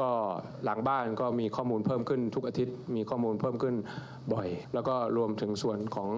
[0.00, 0.10] ก็
[0.64, 3.74] หลังบ้านก็มีข้อมูลเพิ่มขึ้นทุกอาทิตย์ มีข้อมูลเพิ่มขึ้น
[4.32, 6.10] บ่อย แล้วก็รวมถึงส่วนของ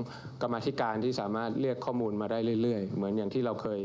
[0.43, 3.81] กรรมธิการที่สามารถเรียกข้อมูลมาได้เรื่อย ๆ เหมือนอย่างที่เราเคย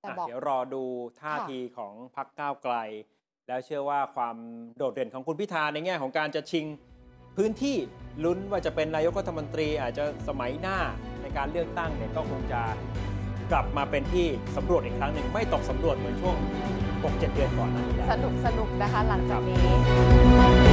[0.00, 0.82] แต่อะบอก เดี๋ยวรอดู
[1.20, 2.74] ท่าทีของพรรคก้าวไกล
[3.48, 4.36] แล้วเชื่อว่าความ
[4.76, 6.66] โดดเด่นของคุณพิธาในแง่ของการจะชิง
[7.36, 7.76] พื้นที่
[8.24, 10.78] ลุ้นว่าจะเป็นนายกรัฐมนตรีอาจจะสมัยหน้า
[11.22, 12.60] ในการเลือกตั้งเนี่ยก็คงจะ
[13.52, 14.26] กลับมาเป็นที่
[14.56, 16.36] สำรวจอีกครั้งหนึ่งไม่ตกสำรวจเหมือนช่วง
[16.92, 20.69] 6-7 เดือนก่อนหน้านี้แล้วสนุกสนุกนะคะหลังจากนี้